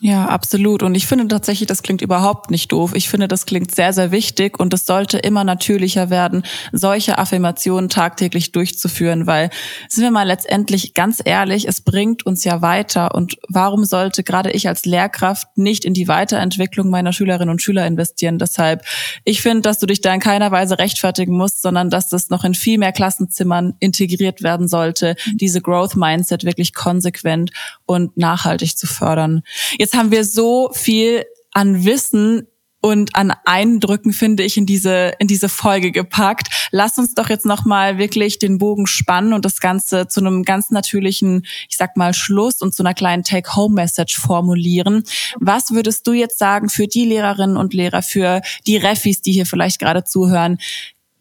[0.00, 0.84] Ja, absolut.
[0.84, 2.92] Und ich finde tatsächlich, das klingt überhaupt nicht doof.
[2.94, 7.88] Ich finde, das klingt sehr, sehr wichtig und es sollte immer natürlicher werden, solche Affirmationen
[7.88, 9.50] tagtäglich durchzuführen, weil,
[9.88, 13.12] sind wir mal letztendlich ganz ehrlich, es bringt uns ja weiter.
[13.14, 17.84] Und warum sollte gerade ich als Lehrkraft nicht in die Weiterentwicklung meiner Schülerinnen und Schüler
[17.84, 18.38] investieren?
[18.38, 18.84] Deshalb,
[19.24, 22.44] ich finde, dass du dich da in keiner Weise rechtfertigen musst, sondern dass das noch
[22.44, 27.50] in viel mehr Klassenzimmern integriert werden sollte, diese Growth Mindset wirklich konsequent
[27.84, 29.42] und nachhaltig zu fördern.
[29.76, 32.46] Jetzt jetzt haben wir so viel an Wissen
[32.80, 36.68] und an Eindrücken finde ich in diese in diese Folge gepackt.
[36.70, 40.42] Lass uns doch jetzt noch mal wirklich den Bogen spannen und das Ganze zu einem
[40.42, 45.04] ganz natürlichen, ich sag mal Schluss und zu einer kleinen Take-Home-Message formulieren.
[45.40, 49.46] Was würdest du jetzt sagen für die Lehrerinnen und Lehrer, für die Refis, die hier
[49.46, 50.58] vielleicht gerade zuhören?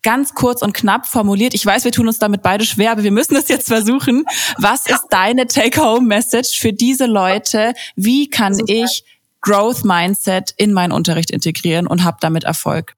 [0.07, 1.53] Ganz kurz und knapp formuliert.
[1.53, 4.23] Ich weiß, wir tun uns damit beide schwer, aber wir müssen es jetzt versuchen.
[4.57, 7.73] Was ist deine Take-Home-Message für diese Leute?
[7.97, 9.03] Wie kann ich
[9.41, 12.95] Growth Mindset in meinen Unterricht integrieren und habe damit Erfolg?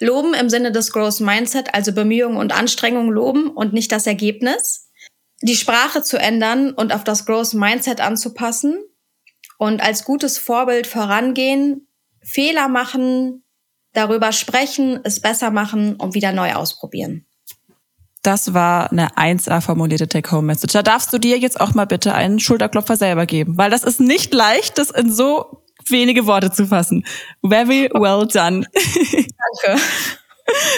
[0.00, 4.90] Loben im Sinne des Growth Mindset, also Bemühungen und Anstrengungen loben und nicht das Ergebnis.
[5.42, 8.80] Die Sprache zu ändern und auf das Growth Mindset anzupassen
[9.58, 11.86] und als gutes Vorbild vorangehen,
[12.20, 13.44] Fehler machen,
[13.92, 17.26] darüber sprechen, es besser machen und wieder neu ausprobieren.
[18.22, 20.74] Das war eine 1A formulierte Take-Home-Message.
[20.74, 23.98] Da darfst du dir jetzt auch mal bitte einen Schulterklopfer selber geben, weil das ist
[23.98, 27.04] nicht leicht, das in so wenige Worte zu fassen.
[27.42, 28.66] Very well done.
[28.74, 29.82] Danke.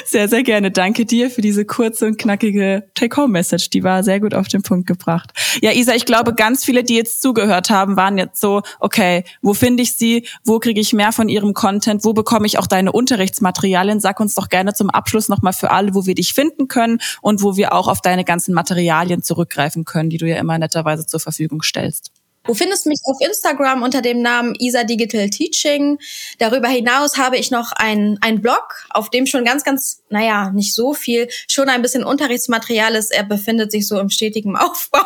[0.05, 0.71] Sehr, sehr gerne.
[0.71, 3.71] Danke dir für diese kurze und knackige Take-Home-Message.
[3.71, 5.31] Die war sehr gut auf den Punkt gebracht.
[5.61, 9.55] Ja, Isa, ich glaube, ganz viele, die jetzt zugehört haben, waren jetzt so, okay, wo
[9.55, 10.27] finde ich sie?
[10.45, 12.05] Wo kriege ich mehr von ihrem Content?
[12.05, 14.01] Wo bekomme ich auch deine Unterrichtsmaterialien?
[14.01, 17.43] Sag uns doch gerne zum Abschluss nochmal für alle, wo wir dich finden können und
[17.43, 21.21] wo wir auch auf deine ganzen Materialien zurückgreifen können, die du ja immer netterweise zur
[21.21, 22.12] Verfügung stellst.
[22.45, 25.99] Du findest mich auf Instagram unter dem Namen Isa Digital Teaching.
[26.39, 30.93] Darüber hinaus habe ich noch einen Blog, auf dem schon ganz, ganz, naja, nicht so
[30.95, 33.13] viel, schon ein bisschen Unterrichtsmaterial ist.
[33.13, 35.03] Er befindet sich so im stetigen Aufbau.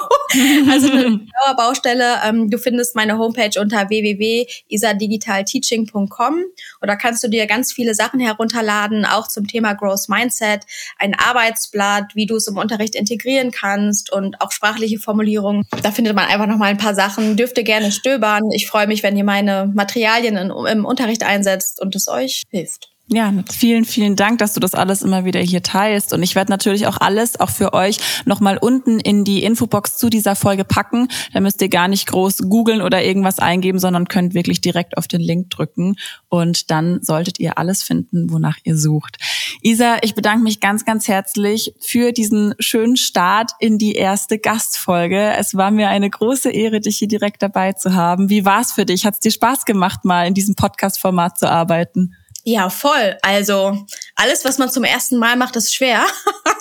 [0.71, 1.21] also eine
[1.57, 2.17] Baustelle.
[2.25, 6.45] Ähm, du findest meine Homepage unter www.isadigitalteaching.com
[6.83, 10.63] oder kannst du dir ganz viele Sachen herunterladen, auch zum Thema Growth Mindset,
[10.99, 15.65] ein Arbeitsblatt, wie du es im Unterricht integrieren kannst und auch sprachliche Formulierungen.
[15.83, 18.43] Da findet man einfach noch mal ein paar Sachen dürft ihr gerne stöbern.
[18.53, 22.96] Ich freue mich, wenn ihr meine Materialien in, im Unterricht einsetzt und es euch hilft.
[23.09, 26.13] Ja, vielen, vielen Dank, dass du das alles immer wieder hier teilst.
[26.13, 30.11] Und ich werde natürlich auch alles, auch für euch, nochmal unten in die Infobox zu
[30.11, 31.07] dieser Folge packen.
[31.33, 35.07] Da müsst ihr gar nicht groß googeln oder irgendwas eingeben, sondern könnt wirklich direkt auf
[35.07, 35.95] den Link drücken.
[36.29, 39.19] Und dann solltet ihr alles finden, wonach ihr sucht.
[39.63, 45.33] Isa, ich bedanke mich ganz, ganz herzlich für diesen schönen Start in die erste Gastfolge.
[45.39, 48.31] Es war mir eine große Ehre, dich hier direkt dabei zu haben.
[48.31, 49.07] Wie war es für dich?
[49.07, 52.17] Hat es dir Spaß gemacht, mal in diesem Podcast-Format zu arbeiten?
[52.49, 53.17] Ja, voll.
[53.23, 53.77] Also
[54.15, 56.05] alles, was man zum ersten Mal macht, ist schwer.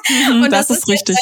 [0.10, 1.18] Mhm, und das, das ist, ist richtig.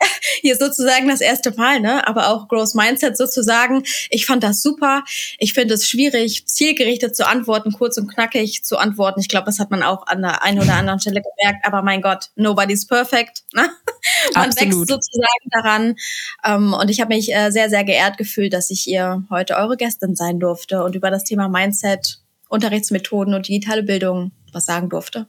[0.42, 2.06] Hier sozusagen das erste Mal, ne?
[2.06, 3.84] Aber auch Growth Mindset sozusagen.
[4.10, 5.04] Ich fand das super.
[5.38, 9.20] Ich finde es schwierig, zielgerichtet zu antworten, kurz und knackig zu antworten.
[9.20, 11.66] Ich glaube, das hat man auch an der einen oder anderen Stelle gemerkt.
[11.66, 13.42] Aber mein Gott, nobody's perfect.
[13.54, 13.70] Ne?
[14.34, 14.74] Man Absolut.
[14.74, 15.96] wächst sozusagen daran.
[16.44, 19.78] Ähm, und ich habe mich äh, sehr, sehr geehrt gefühlt, dass ich ihr heute eure
[19.78, 25.26] Gästin sein durfte und über das Thema Mindset Unterrichtsmethoden und digitale Bildung was sagen durfte.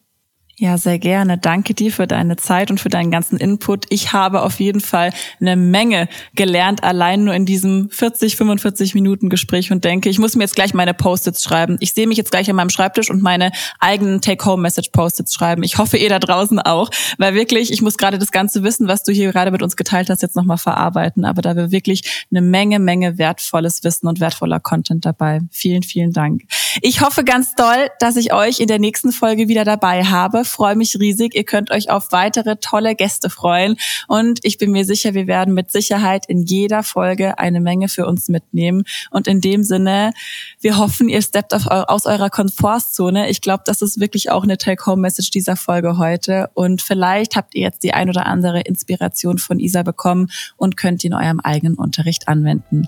[0.61, 1.37] Ja, sehr gerne.
[1.37, 3.85] Danke dir für deine Zeit und für deinen ganzen Input.
[3.87, 9.29] Ich habe auf jeden Fall eine Menge gelernt, allein nur in diesem 40, 45 Minuten
[9.29, 11.77] Gespräch und denke, ich muss mir jetzt gleich meine Post-its schreiben.
[11.79, 15.63] Ich sehe mich jetzt gleich an meinem Schreibtisch und meine eigenen Take-Home-Message-Post-its schreiben.
[15.63, 19.03] Ich hoffe, ihr da draußen auch, weil wirklich, ich muss gerade das ganze Wissen, was
[19.03, 21.23] du hier gerade mit uns geteilt hast, jetzt nochmal verarbeiten.
[21.23, 25.39] Aber da wäre wirklich eine Menge, Menge wertvolles Wissen und wertvoller Content dabei.
[25.51, 26.41] Vielen, vielen Dank.
[26.81, 30.75] Ich hoffe ganz doll, dass ich euch in der nächsten Folge wieder dabei habe freue
[30.75, 31.35] mich riesig.
[31.35, 33.75] Ihr könnt euch auf weitere tolle Gäste freuen.
[34.07, 38.05] Und ich bin mir sicher, wir werden mit Sicherheit in jeder Folge eine Menge für
[38.05, 38.83] uns mitnehmen.
[39.11, 40.13] Und in dem Sinne,
[40.61, 43.29] wir hoffen, ihr steppt aus eurer Komfortzone.
[43.29, 46.49] Ich glaube, das ist wirklich auch eine Take-Home-Message dieser Folge heute.
[46.53, 51.03] Und vielleicht habt ihr jetzt die ein oder andere Inspiration von Isa bekommen und könnt
[51.03, 52.87] ihn in eurem eigenen Unterricht anwenden.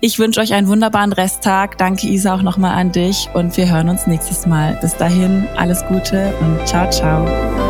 [0.00, 1.78] Ich wünsche euch einen wunderbaren Resttag.
[1.78, 3.28] Danke, Isa, auch nochmal an dich.
[3.32, 4.76] Und wir hören uns nächstes Mal.
[4.80, 6.99] Bis dahin, alles Gute und ciao, ciao.
[7.00, 7.69] Ciao.